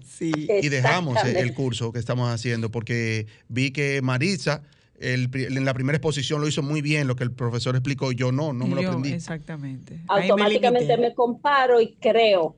Sí. 0.07 0.33
Y 0.63 0.69
dejamos 0.69 1.23
el 1.25 1.53
curso 1.53 1.93
que 1.93 1.99
estamos 1.99 2.33
haciendo, 2.33 2.71
porque 2.71 3.27
vi 3.49 3.73
que 3.73 4.01
Marisa 4.01 4.63
en 4.99 5.65
la 5.65 5.75
primera 5.75 5.97
exposición 5.97 6.41
lo 6.41 6.49
hizo 6.49 6.63
muy 6.63 6.81
bien, 6.81 7.07
lo 7.07 7.17
que 7.17 7.25
el 7.25 7.33
profesor 7.33 7.75
explicó, 7.75 8.13
yo 8.13 8.33
no, 8.33 8.53
no 8.53 8.67
me 8.67 8.81
lo 8.81 8.89
aprendí. 8.89 9.13
Exactamente. 9.13 10.01
Automáticamente 10.09 10.97
me, 10.97 11.15
comparo 11.15 11.81
y 11.81 11.97
creo 12.01 12.57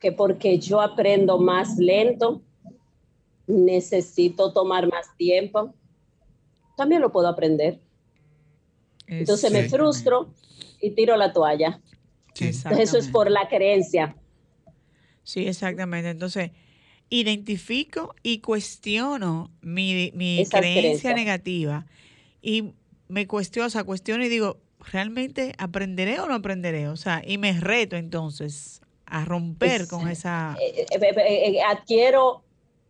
que 0.00 0.12
porque 0.12 0.58
yo 0.58 0.80
aprendo 0.80 1.38
más 1.38 1.76
lento, 1.76 2.42
necesito 3.46 4.52
tomar 4.52 4.88
más 4.88 5.14
tiempo, 5.16 5.74
también 6.76 7.02
lo 7.02 7.12
puedo 7.12 7.28
aprender. 7.28 7.78
Entonces 9.06 9.52
me 9.52 9.68
frustro 9.68 10.32
y 10.80 10.92
tiro 10.92 11.16
la 11.16 11.32
toalla. 11.32 11.80
eso 12.38 12.98
es 12.98 13.08
por 13.08 13.30
la 13.30 13.48
creencia. 13.48 14.16
Sí, 15.22 15.46
exactamente. 15.46 16.08
Entonces, 16.08 16.52
identifico 17.10 18.14
y 18.22 18.38
cuestiono 18.38 19.50
mi, 19.60 20.12
mi 20.14 20.46
creencia 20.48 21.12
negativa 21.12 21.86
y 22.40 22.72
me 23.08 23.26
cuestiono, 23.26 23.66
o 23.66 23.70
sea, 23.70 23.84
cuestiono 23.84 24.24
y 24.24 24.28
digo, 24.28 24.58
¿realmente 24.92 25.54
aprenderé 25.58 26.20
o 26.20 26.26
no 26.26 26.34
aprenderé? 26.34 26.88
O 26.88 26.96
sea, 26.96 27.22
y 27.26 27.36
me 27.36 27.52
reto 27.60 27.96
entonces 27.96 28.79
a 29.10 29.24
romper 29.24 29.88
con 29.88 30.08
esa... 30.08 30.56
Eh, 30.60 30.86
eh, 30.90 31.14
eh, 31.16 31.62
adquiero 31.62 32.42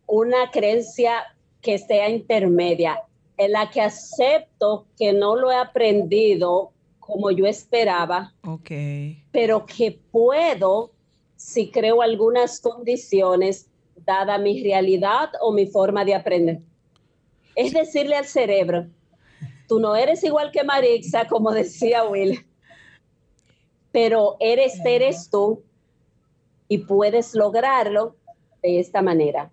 una 0.07 0.51
creencia 0.51 1.23
que 1.61 1.77
sea 1.77 2.09
intermedia, 2.09 3.01
en 3.37 3.53
la 3.53 3.69
que 3.69 3.81
acepto 3.81 4.85
que 4.97 5.13
no 5.13 5.35
lo 5.35 5.51
he 5.51 5.55
aprendido 5.55 6.71
como 6.99 7.31
yo 7.31 7.45
esperaba, 7.45 8.33
okay. 8.43 9.23
pero 9.31 9.65
que 9.65 9.99
puedo, 10.11 10.91
si 11.35 11.69
creo 11.69 12.01
algunas 12.01 12.59
condiciones, 12.59 13.67
dada 14.05 14.37
mi 14.37 14.63
realidad 14.63 15.29
o 15.41 15.51
mi 15.51 15.65
forma 15.65 16.05
de 16.05 16.15
aprender. 16.15 16.59
Es 17.55 17.73
decirle 17.73 18.15
al 18.15 18.25
cerebro, 18.25 18.87
tú 19.67 19.79
no 19.79 19.95
eres 19.95 20.23
igual 20.23 20.51
que 20.51 20.63
Marixa, 20.63 21.27
como 21.27 21.51
decía 21.51 22.03
Will, 22.03 22.45
pero 23.91 24.37
eres, 24.39 24.79
eres 24.85 25.29
tú 25.29 25.63
y 26.71 26.77
puedes 26.77 27.35
lograrlo 27.35 28.15
de 28.63 28.79
esta 28.79 29.01
manera. 29.01 29.51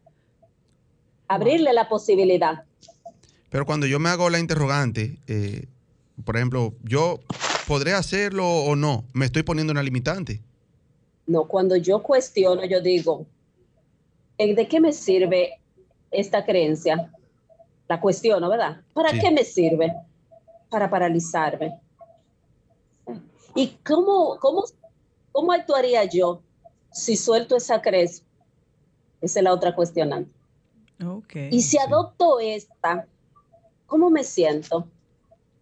Abrirle 1.27 1.73
la 1.73 1.89
posibilidad. 1.89 2.63
Pero 3.51 3.67
cuando 3.67 3.89
yo 3.89 3.99
me 3.99 4.09
hago 4.09 4.31
la 4.31 4.39
interrogante, 4.39 5.19
eh, 5.27 5.67
por 6.25 6.37
ejemplo, 6.37 6.75
yo 6.85 7.19
podré 7.67 7.93
hacerlo 7.93 8.47
o 8.49 8.77
no, 8.77 9.03
me 9.15 9.25
estoy 9.25 9.43
poniendo 9.43 9.73
una 9.73 9.83
limitante. 9.83 10.41
No, 11.27 11.49
cuando 11.49 11.75
yo 11.75 12.05
cuestiono, 12.05 12.65
yo 12.67 12.81
digo, 12.81 13.27
¿de 14.39 14.69
qué 14.69 14.79
me 14.79 14.93
sirve 14.93 15.59
esta 16.13 16.45
creencia? 16.45 17.11
La 17.89 18.01
cuestiono, 18.01 18.49
¿verdad? 18.49 18.81
¿Para 18.93 19.11
qué 19.11 19.33
me 19.33 19.43
sirve? 19.43 19.93
Para 20.71 20.89
paralizarme. 20.89 21.81
¿Y 23.57 23.77
cómo, 23.85 24.39
cómo, 24.39 24.67
cómo 25.33 25.53
actuaría 25.53 26.05
yo 26.05 26.43
si 26.99 27.17
suelto 27.17 27.57
esa 27.57 27.81
creencia? 27.81 28.25
Esa 29.21 29.41
es 29.41 29.45
la 29.45 29.53
otra 29.53 29.75
cuestionante. 29.75 30.31
Okay, 31.05 31.49
y 31.53 31.63
si 31.63 31.79
adopto 31.79 32.41
esta, 32.41 33.07
¿cómo 33.87 34.11
me 34.11 34.25
siento? 34.25 34.89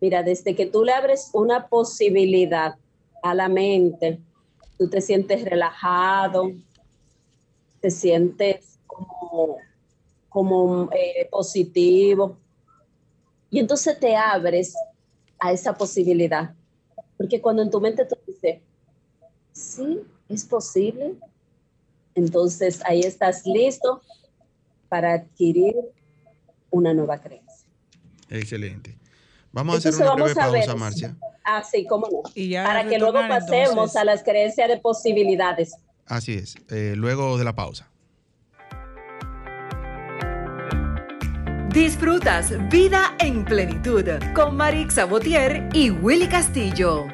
Mira, 0.00 0.22
desde 0.22 0.54
que 0.54 0.66
tú 0.66 0.82
le 0.82 0.92
abres 0.92 1.30
una 1.34 1.68
posibilidad 1.68 2.76
a 3.22 3.34
la 3.34 3.48
mente, 3.48 4.18
tú 4.78 4.88
te 4.88 5.00
sientes 5.00 5.44
relajado, 5.44 6.52
te 7.80 7.90
sientes 7.90 8.78
como, 8.86 9.58
como 10.28 10.88
eh, 10.92 11.28
positivo. 11.30 12.38
Y 13.50 13.58
entonces 13.58 13.98
te 14.00 14.16
abres 14.16 14.74
a 15.38 15.52
esa 15.52 15.74
posibilidad. 15.74 16.54
Porque 17.16 17.40
cuando 17.40 17.62
en 17.62 17.70
tu 17.70 17.80
mente 17.80 18.04
tú 18.06 18.16
dices, 18.26 18.60
sí, 19.52 20.02
es 20.28 20.44
posible, 20.44 21.14
entonces 22.14 22.80
ahí 22.84 23.00
estás 23.00 23.44
listo 23.46 24.02
para 24.88 25.14
adquirir 25.14 25.74
una 26.70 26.94
nueva 26.94 27.18
creencia. 27.18 27.68
Excelente. 28.28 28.98
Vamos 29.52 29.86
a 29.86 29.88
hacer 29.88 30.04
una 30.04 30.14
breve 30.14 30.34
pausa, 30.34 30.74
Marcia. 30.74 31.16
Ah, 31.44 31.62
sí, 31.62 31.86
cómo 31.86 32.08
no. 32.10 32.22
para 32.64 32.88
que 32.88 32.98
luego 32.98 33.20
pasemos 33.28 33.96
a 33.96 34.04
las 34.04 34.22
creencias 34.22 34.68
de 34.68 34.78
posibilidades. 34.78 35.74
Así 36.06 36.34
es, 36.34 36.56
eh, 36.70 36.94
luego 36.96 37.38
de 37.38 37.44
la 37.44 37.54
pausa. 37.54 37.90
Disfrutas 41.72 42.52
Vida 42.70 43.14
en 43.18 43.44
Plenitud 43.44 44.04
con 44.34 44.56
Marix 44.56 44.94
Sabotier 44.94 45.68
y 45.74 45.90
Willy 45.90 46.26
Castillo. 46.26 47.06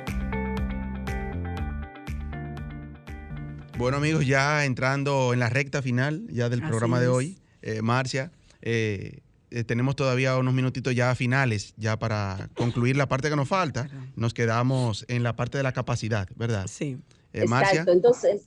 Bueno 3.83 3.97
amigos, 3.97 4.25
ya 4.25 4.65
entrando 4.65 5.33
en 5.33 5.41
la 5.41 5.49
recta 5.49 5.83
final 5.83 6.27
ya 6.29 6.49
del 6.49 6.63
programa 6.63 7.01
de 7.01 7.09
hoy, 7.09 7.39
eh, 7.63 7.83
Marcia, 7.83 8.31
eh, 8.61 9.21
tenemos 9.67 9.97
todavía 9.97 10.39
unos 10.39 10.55
minutitos 10.55 10.95
ya 10.95 11.13
finales, 11.17 11.75
ya 11.77 11.99
para 11.99 12.49
concluir 12.55 12.97
la 12.97 13.09
parte 13.09 13.29
que 13.29 13.35
nos 13.35 13.49
falta. 13.49 13.89
Nos 14.15 14.35
quedamos 14.35 15.05
en 15.09 15.25
la 15.25 15.35
parte 15.35 15.59
de 15.59 15.65
la 15.65 15.73
capacidad, 15.73 16.29
¿verdad? 16.37 16.67
Sí. 16.69 16.97
Exacto. 17.33 17.91
Entonces, 17.91 18.43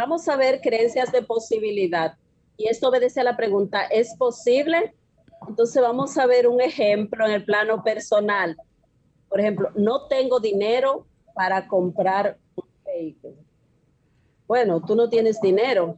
Vamos 0.00 0.26
a 0.28 0.36
ver 0.36 0.62
creencias 0.62 1.12
de 1.12 1.20
posibilidad. 1.20 2.14
Y 2.56 2.68
esto 2.68 2.88
obedece 2.88 3.20
a 3.20 3.24
la 3.24 3.36
pregunta, 3.36 3.84
¿es 3.84 4.16
posible? 4.16 4.94
Entonces 5.46 5.82
vamos 5.82 6.16
a 6.16 6.24
ver 6.24 6.48
un 6.48 6.62
ejemplo 6.62 7.26
en 7.26 7.32
el 7.32 7.44
plano 7.44 7.84
personal. 7.84 8.56
Por 9.28 9.40
ejemplo, 9.40 9.70
no 9.76 10.06
tengo 10.08 10.40
dinero 10.40 11.06
para 11.34 11.68
comprar 11.68 12.38
un 12.56 12.64
vehículo. 12.86 13.39
Bueno, 14.50 14.82
tú 14.84 14.96
no 14.96 15.08
tienes 15.08 15.40
dinero, 15.40 15.96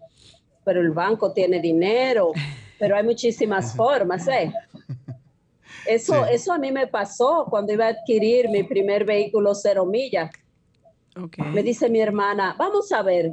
pero 0.62 0.82
el 0.82 0.90
banco 0.90 1.32
tiene 1.32 1.58
dinero, 1.58 2.32
pero 2.78 2.94
hay 2.94 3.02
muchísimas 3.02 3.74
formas, 3.74 4.28
¿eh? 4.28 4.52
Eso, 5.86 6.26
eso 6.26 6.52
a 6.52 6.58
mí 6.58 6.70
me 6.70 6.86
pasó 6.86 7.46
cuando 7.48 7.72
iba 7.72 7.86
a 7.86 7.88
adquirir 7.88 8.50
mi 8.50 8.62
primer 8.62 9.06
vehículo 9.06 9.54
cero 9.54 9.86
millas. 9.86 10.30
Me 11.54 11.62
dice 11.62 11.88
mi 11.88 12.00
hermana, 12.00 12.54
vamos 12.58 12.92
a 12.92 13.00
ver, 13.00 13.32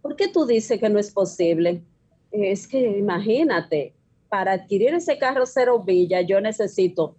¿por 0.00 0.16
qué 0.16 0.28
tú 0.28 0.46
dices 0.46 0.80
que 0.80 0.88
no 0.88 0.98
es 0.98 1.10
posible? 1.10 1.82
Es 2.30 2.66
que 2.66 2.96
imagínate, 2.96 3.92
para 4.30 4.52
adquirir 4.52 4.94
ese 4.94 5.18
carro 5.18 5.44
cero 5.44 5.78
villa 5.84 6.22
yo 6.22 6.40
necesito. 6.40 7.16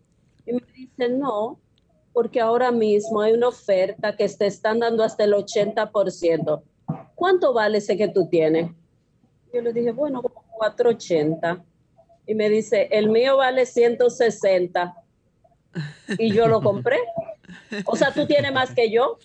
Y 0.47 0.53
me 0.53 0.63
dice, 0.73 1.09
no, 1.09 1.59
porque 2.11 2.41
ahora 2.41 2.71
mismo 2.71 3.21
hay 3.21 3.33
una 3.33 3.49
oferta 3.49 4.15
que 4.15 4.27
te 4.29 4.47
están 4.47 4.79
dando 4.79 5.03
hasta 5.03 5.25
el 5.25 5.33
80%. 5.33 6.63
¿Cuánto 7.15 7.53
vale 7.53 7.79
ese 7.79 7.97
que 7.97 8.09
tú 8.09 8.27
tienes? 8.27 8.69
Yo 9.53 9.61
le 9.61 9.73
dije, 9.73 9.91
bueno, 9.91 10.21
como 10.21 10.43
480. 10.57 11.63
Y 12.27 12.35
me 12.35 12.49
dice, 12.49 12.89
el 12.91 13.09
mío 13.09 13.37
vale 13.37 13.65
160. 13.65 14.95
Y 16.17 16.33
yo 16.33 16.47
lo 16.47 16.61
compré. 16.61 16.99
O 17.85 17.95
sea, 17.95 18.13
tú 18.13 18.25
tienes 18.27 18.51
más 18.53 18.71
que 18.73 18.91
yo. 18.91 19.17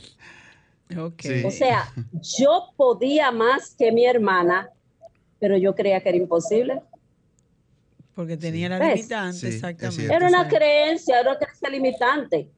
O 1.45 1.51
sea, 1.51 1.93
yo 2.23 2.73
podía 2.77 3.31
más 3.31 3.75
que 3.77 3.93
mi 3.93 4.05
hermana, 4.07 4.71
pero 5.39 5.57
yo 5.57 5.75
creía 5.75 6.01
que 6.01 6.09
era 6.09 6.19
imposible. 6.19 6.81
Porque 8.15 8.37
tenía 8.37 8.69
la 8.69 8.79
limitante, 8.79 9.49
exactamente. 9.49 10.13
Era 10.13 10.27
una 10.27 10.49
creencia, 10.49 11.21
era 11.21 11.31
una 11.31 11.39
creencia 11.39 11.71
limitante. 11.71 12.51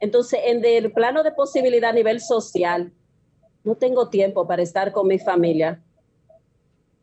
Entonces, 0.00 0.40
en 0.44 0.64
el 0.64 0.92
plano 0.92 1.22
de 1.22 1.32
posibilidad 1.32 1.90
a 1.90 1.92
nivel 1.92 2.20
social, 2.20 2.92
no 3.64 3.74
tengo 3.76 4.08
tiempo 4.08 4.46
para 4.46 4.62
estar 4.62 4.92
con 4.92 5.06
mi 5.06 5.18
familia. 5.18 5.80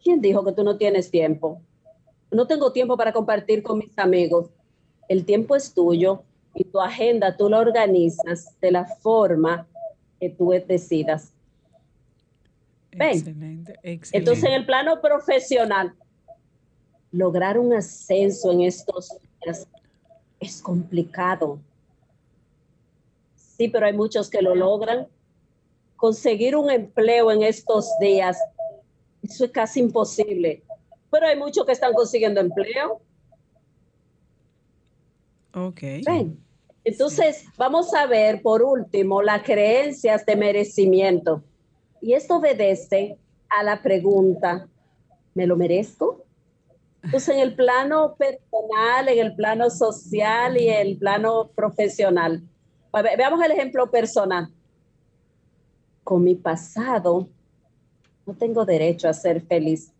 ¿Quién 0.03 0.21
dijo 0.21 0.43
que 0.43 0.51
tú 0.51 0.63
no 0.63 0.77
tienes 0.77 1.09
tiempo? 1.09 1.61
No 2.31 2.47
tengo 2.47 2.71
tiempo 2.71 2.95
para 2.97 3.13
compartir 3.13 3.63
con 3.63 3.79
mis 3.79 3.97
amigos. 3.97 4.49
El 5.07 5.25
tiempo 5.25 5.55
es 5.55 5.73
tuyo 5.73 6.23
y 6.53 6.63
tu 6.63 6.79
agenda 6.79 7.35
tú 7.35 7.49
la 7.49 7.59
organizas 7.59 8.55
de 8.61 8.71
la 8.71 8.85
forma 8.85 9.67
que 10.19 10.29
tú 10.29 10.51
decidas. 10.67 11.33
Excelente, 12.91 13.73
excelente. 13.83 14.17
Entonces, 14.17 14.43
en 14.43 14.53
el 14.53 14.65
plano 14.65 14.99
profesional, 15.01 15.93
lograr 17.11 17.57
un 17.57 17.73
ascenso 17.73 18.51
en 18.51 18.61
estos 18.61 19.15
días 19.43 19.67
es 20.39 20.61
complicado. 20.61 21.59
Sí, 23.35 23.67
pero 23.67 23.85
hay 23.85 23.93
muchos 23.93 24.29
que 24.29 24.41
lo 24.41 24.55
logran. 24.55 25.07
Conseguir 25.99 26.55
un 26.55 26.71
empleo 26.71 27.29
en 27.31 27.43
estos 27.43 27.89
días, 27.99 28.37
eso 29.21 29.45
es 29.45 29.51
casi 29.51 29.81
imposible. 29.81 30.63
Pero 31.11 31.27
hay 31.27 31.37
muchos 31.37 31.65
que 31.65 31.73
están 31.73 31.93
consiguiendo 31.93 32.39
empleo. 32.39 33.01
Ok. 35.53 35.83
Entonces, 36.83 37.45
vamos 37.57 37.93
a 37.93 38.05
ver 38.05 38.41
por 38.41 38.63
último 38.63 39.21
las 39.21 39.43
creencias 39.43 40.25
de 40.25 40.35
merecimiento. 40.35 41.43
Y 42.01 42.13
esto 42.13 42.37
obedece 42.37 43.17
a 43.49 43.63
la 43.63 43.81
pregunta, 43.81 44.67
¿me 45.33 45.45
lo 45.45 45.57
merezco? 45.57 46.23
Pues 47.11 47.27
en 47.29 47.39
el 47.39 47.55
plano 47.55 48.15
personal, 48.15 49.09
en 49.09 49.19
el 49.19 49.35
plano 49.35 49.69
social 49.69 50.59
y 50.59 50.69
en 50.69 50.87
el 50.87 50.97
plano 50.97 51.49
profesional. 51.55 52.41
Veamos 52.93 53.43
el 53.43 53.51
ejemplo 53.51 53.89
personal. 53.91 54.49
Con 56.09 56.23
mi 56.23 56.33
pasado, 56.33 57.29
no 58.25 58.33
tengo 58.33 58.65
derecho 58.65 59.07
a 59.07 59.13
ser 59.13 59.41
feliz. 59.41 59.91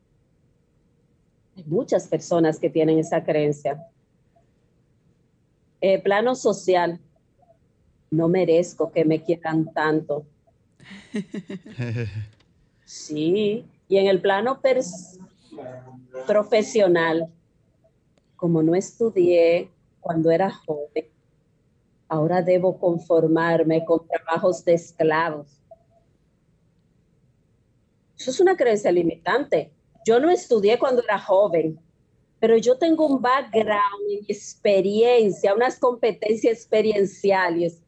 Hay 1.56 1.64
muchas 1.66 2.08
personas 2.08 2.58
que 2.58 2.68
tienen 2.68 2.98
esa 2.98 3.24
creencia. 3.24 3.86
El 5.80 6.02
plano 6.02 6.34
social, 6.34 7.00
no 8.10 8.28
merezco 8.28 8.92
que 8.92 9.06
me 9.06 9.22
quieran 9.22 9.72
tanto. 9.72 10.26
Sí, 12.86 13.64
y 13.88 13.98
en 13.98 14.08
el 14.08 14.20
plano 14.20 14.60
profesional, 16.26 17.32
como 18.36 18.64
no 18.64 18.74
estudié 18.74 19.70
cuando 20.00 20.32
era 20.32 20.50
joven, 20.50 21.06
ahora 22.08 22.42
debo 22.42 22.80
conformarme 22.80 23.86
con 23.86 24.08
trabajos 24.08 24.66
de 24.66 24.74
esclavos. 24.74 25.59
Eso 28.20 28.32
es 28.32 28.40
una 28.42 28.58
creencia 28.58 28.92
limitante. 28.92 29.72
Yo 30.06 30.20
no 30.20 30.30
estudié 30.30 30.78
cuando 30.78 31.02
era 31.02 31.18
joven, 31.18 31.80
pero 32.40 32.58
yo 32.58 32.78
tengo 32.78 33.08
un 33.08 33.22
background 33.22 34.10
y 34.10 34.32
experiencia, 34.32 35.54
unas 35.54 35.80
competencias 35.80 36.54
experienciales, 36.54 37.82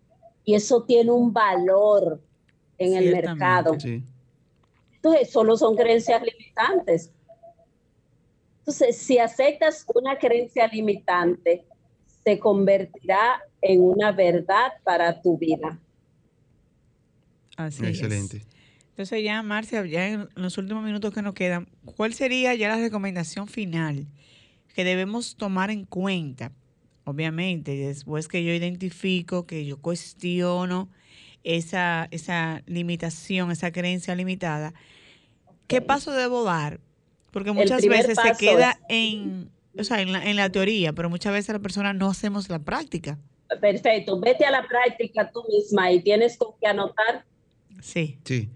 y 0.45 0.55
eso 0.55 0.83
tiene 0.83 1.11
un 1.11 1.33
valor 1.33 2.21
en 2.77 2.95
el 2.95 3.11
mercado. 3.11 3.77
Entonces, 4.93 5.29
solo 5.29 5.57
son 5.57 5.75
creencias 5.75 6.21
limitantes. 6.21 7.11
Entonces, 8.59 8.97
si 8.97 9.17
aceptas 9.17 9.85
una 9.93 10.17
creencia 10.17 10.67
limitante, 10.67 11.65
se 12.23 12.39
convertirá 12.39 13.41
en 13.61 13.81
una 13.81 14.11
verdad 14.11 14.73
para 14.83 15.21
tu 15.21 15.37
vida. 15.37 15.79
Así 17.57 17.85
Excelente. 17.85 18.43
Entonces 19.01 19.23
ya, 19.23 19.41
Marcia, 19.41 19.83
ya 19.83 20.09
en 20.09 20.29
los 20.35 20.59
últimos 20.59 20.83
minutos 20.83 21.11
que 21.11 21.23
nos 21.23 21.33
quedan, 21.33 21.67
¿cuál 21.95 22.13
sería 22.13 22.53
ya 22.53 22.67
la 22.67 22.77
recomendación 22.77 23.47
final 23.47 24.05
que 24.75 24.83
debemos 24.83 25.37
tomar 25.37 25.71
en 25.71 25.85
cuenta? 25.85 26.51
Obviamente, 27.03 27.75
después 27.75 28.27
que 28.27 28.43
yo 28.43 28.53
identifico, 28.53 29.47
que 29.47 29.65
yo 29.65 29.81
cuestiono 29.81 30.87
esa, 31.43 32.09
esa 32.11 32.61
limitación, 32.67 33.49
esa 33.49 33.71
creencia 33.71 34.13
limitada, 34.13 34.75
¿qué 35.65 35.81
paso 35.81 36.11
debo 36.11 36.43
dar 36.43 36.79
porque 37.31 37.53
muchas 37.53 37.83
veces 37.83 38.19
se 38.21 38.33
queda 38.37 38.79
en, 38.87 39.49
o 39.79 39.83
sea, 39.83 40.01
en, 40.01 40.11
la, 40.11 40.23
en 40.23 40.35
la 40.35 40.51
teoría, 40.51 40.93
pero 40.93 41.09
muchas 41.09 41.33
veces 41.33 41.53
la 41.53 41.59
persona 41.59 41.91
no 41.91 42.07
hacemos 42.07 42.49
la 42.49 42.59
práctica. 42.59 43.17
Perfecto, 43.59 44.19
vete 44.19 44.45
a 44.45 44.51
la 44.51 44.67
práctica 44.67 45.31
tú 45.31 45.43
misma 45.49 45.91
y 45.91 46.03
tienes 46.03 46.37
que 46.37 46.67
anotar. 46.67 47.25
Sí. 47.81 48.19
Sí. 48.25 48.51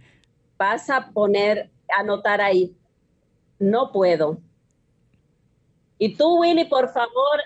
Vas 0.57 0.89
a 0.89 1.09
poner, 1.11 1.69
anotar 1.97 2.41
ahí, 2.41 2.75
no 3.59 3.91
puedo. 3.91 4.39
Y 5.97 6.15
tú, 6.15 6.39
Willy, 6.39 6.65
por 6.65 6.89
favor, 6.91 7.41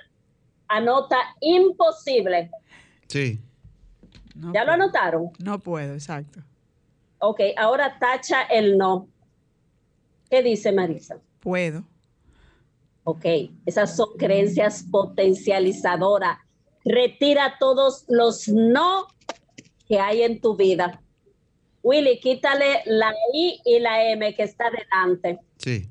anota 0.68 1.18
imposible. 1.42 2.50
Sí. 3.08 3.40
¿Ya 4.54 4.64
lo 4.64 4.72
anotaron? 4.72 5.32
No 5.40 5.60
puedo, 5.60 5.94
exacto. 5.94 6.40
Ok, 7.20 7.42
ahora 7.58 7.98
tacha 8.00 8.44
el 8.44 8.78
no. 8.78 9.08
¿Qué 10.30 10.42
dice 10.42 10.72
Marisa? 10.72 11.18
Puedo. 11.42 11.84
Ok, 13.04 13.26
esas 13.66 13.96
son 13.96 14.10
creencias 14.18 14.84
potencializadoras. 14.90 16.38
Retira 16.86 17.58
todos 17.60 18.06
los 18.08 18.48
no 18.48 19.08
que 19.88 20.00
hay 20.00 20.22
en 20.22 20.40
tu 20.40 20.56
vida. 20.56 21.02
Willy, 21.84 22.20
quítale 22.20 22.82
la 22.86 23.14
I 23.34 23.62
y 23.66 23.80
la 23.80 24.12
M 24.12 24.34
que 24.36 24.44
está 24.44 24.70
delante. 24.70 25.40
Sí. 25.58 25.90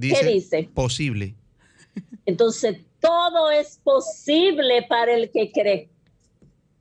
¿Qué 0.00 0.24
dice? 0.24 0.68
Posible. 0.74 1.34
Entonces, 2.26 2.78
todo 3.00 3.50
es 3.50 3.80
posible 3.82 4.82
para 4.88 5.14
el 5.14 5.30
que 5.30 5.50
cree. 5.50 5.88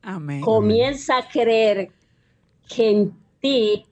Amén. 0.01 0.41
Comienza 0.41 1.17
a 1.17 1.27
creer 1.27 1.91
que 2.67 2.91
en 2.91 3.17
ti 3.39 3.85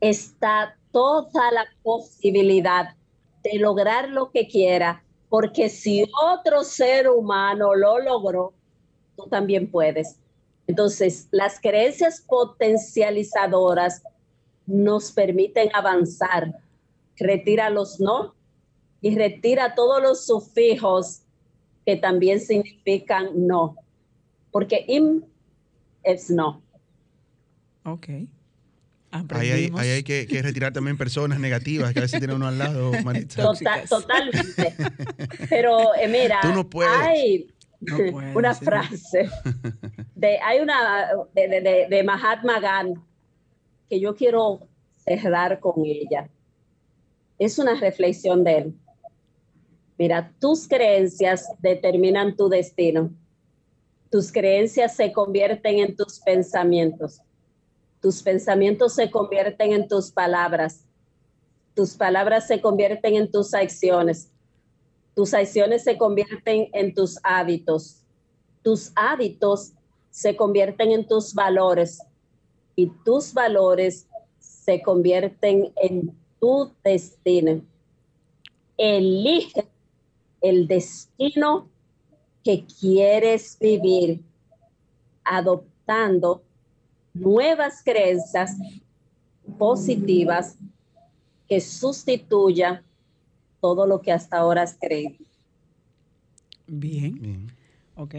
está 0.00 0.76
toda 0.92 1.50
la 1.52 1.66
posibilidad 1.82 2.94
de 3.42 3.58
lograr 3.58 4.08
lo 4.08 4.30
que 4.30 4.46
quiera, 4.46 5.02
porque 5.28 5.68
si 5.68 6.04
otro 6.22 6.64
ser 6.64 7.08
humano 7.08 7.74
lo 7.74 7.98
logró, 7.98 8.52
tú 9.16 9.26
también 9.28 9.70
puedes. 9.70 10.18
Entonces, 10.68 11.28
las 11.30 11.58
creencias 11.60 12.20
potencializadoras 12.20 14.02
nos 14.66 15.10
permiten 15.10 15.70
avanzar. 15.74 16.54
Retira 17.16 17.70
los 17.70 17.98
no 17.98 18.34
y 19.00 19.16
retira 19.16 19.74
todos 19.74 20.00
los 20.02 20.26
sufijos 20.26 21.22
que 21.86 21.96
también 21.96 22.38
significan 22.38 23.30
no, 23.46 23.76
porque 24.52 24.84
im 24.88 25.22
es 26.02 26.30
no. 26.30 26.60
Ok. 27.84 28.08
Ahí 29.30 29.70
hay, 29.74 30.02
que, 30.02 30.26
retirar 30.42 30.74
también 30.74 30.98
personas 30.98 31.40
negativas 31.40 31.94
que 31.94 32.00
a 32.00 32.02
veces 32.02 32.20
tiene 32.20 32.34
uno 32.34 32.46
al 32.46 32.58
lado, 32.58 32.92
totalmente. 33.88 34.74
Pero 35.48 35.94
eh, 35.94 36.08
mira, 36.08 36.40
hay 37.00 37.48
una 38.34 38.54
frase, 38.54 39.28
de, 40.14 40.38
hay 40.38 40.60
una 40.60 41.10
de, 41.34 41.86
de, 41.88 42.02
Mahatma 42.02 42.58
Gandhi 42.60 43.00
que 43.88 44.00
yo 44.00 44.14
quiero 44.14 44.60
cerrar 44.96 45.60
con 45.60 45.84
ella. 45.84 46.28
Es 47.38 47.58
una 47.58 47.74
reflexión 47.74 48.42
de 48.44 48.58
él. 48.58 48.74
Mira, 49.96 50.32
tus 50.40 50.68
creencias 50.68 51.48
determinan 51.60 52.36
tu 52.36 52.48
destino. 52.48 53.10
Tus 54.10 54.32
creencias 54.32 54.96
se 54.96 55.12
convierten 55.12 55.78
en 55.78 55.96
tus 55.96 56.18
pensamientos 56.20 57.22
tus 58.00 58.22
pensamientos 58.22 58.94
se 58.94 59.10
convierten 59.10 59.72
en 59.72 59.88
tus 59.88 60.10
palabras. 60.10 60.84
Tus 61.74 61.94
palabras 61.94 62.46
se 62.46 62.60
convierten 62.60 63.16
en 63.16 63.30
tus 63.30 63.54
acciones. 63.54 64.30
Tus 65.18 65.34
acciones 65.34 65.82
se 65.82 65.98
convierten 65.98 66.68
en 66.72 66.94
tus 66.94 67.18
hábitos. 67.24 68.04
Tus 68.62 68.92
hábitos 68.94 69.72
se 70.10 70.36
convierten 70.36 70.92
en 70.92 71.08
tus 71.08 71.34
valores. 71.34 72.00
Y 72.76 72.86
tus 73.04 73.34
valores 73.34 74.06
se 74.38 74.80
convierten 74.80 75.72
en 75.82 76.16
tu 76.38 76.70
destino. 76.84 77.60
Elige 78.76 79.66
el 80.40 80.68
destino 80.68 81.68
que 82.44 82.64
quieres 82.64 83.58
vivir 83.58 84.22
adoptando 85.24 86.44
nuevas 87.12 87.82
creencias 87.82 88.56
positivas 89.58 90.56
que 91.48 91.60
sustituyan 91.60 92.84
todo 93.60 93.86
lo 93.86 94.00
que 94.00 94.12
hasta 94.12 94.38
ahora 94.38 94.62
has 94.62 94.76
creído. 94.80 95.16
Bien. 96.66 97.20
Bien. 97.20 97.52
Ok. 97.94 98.14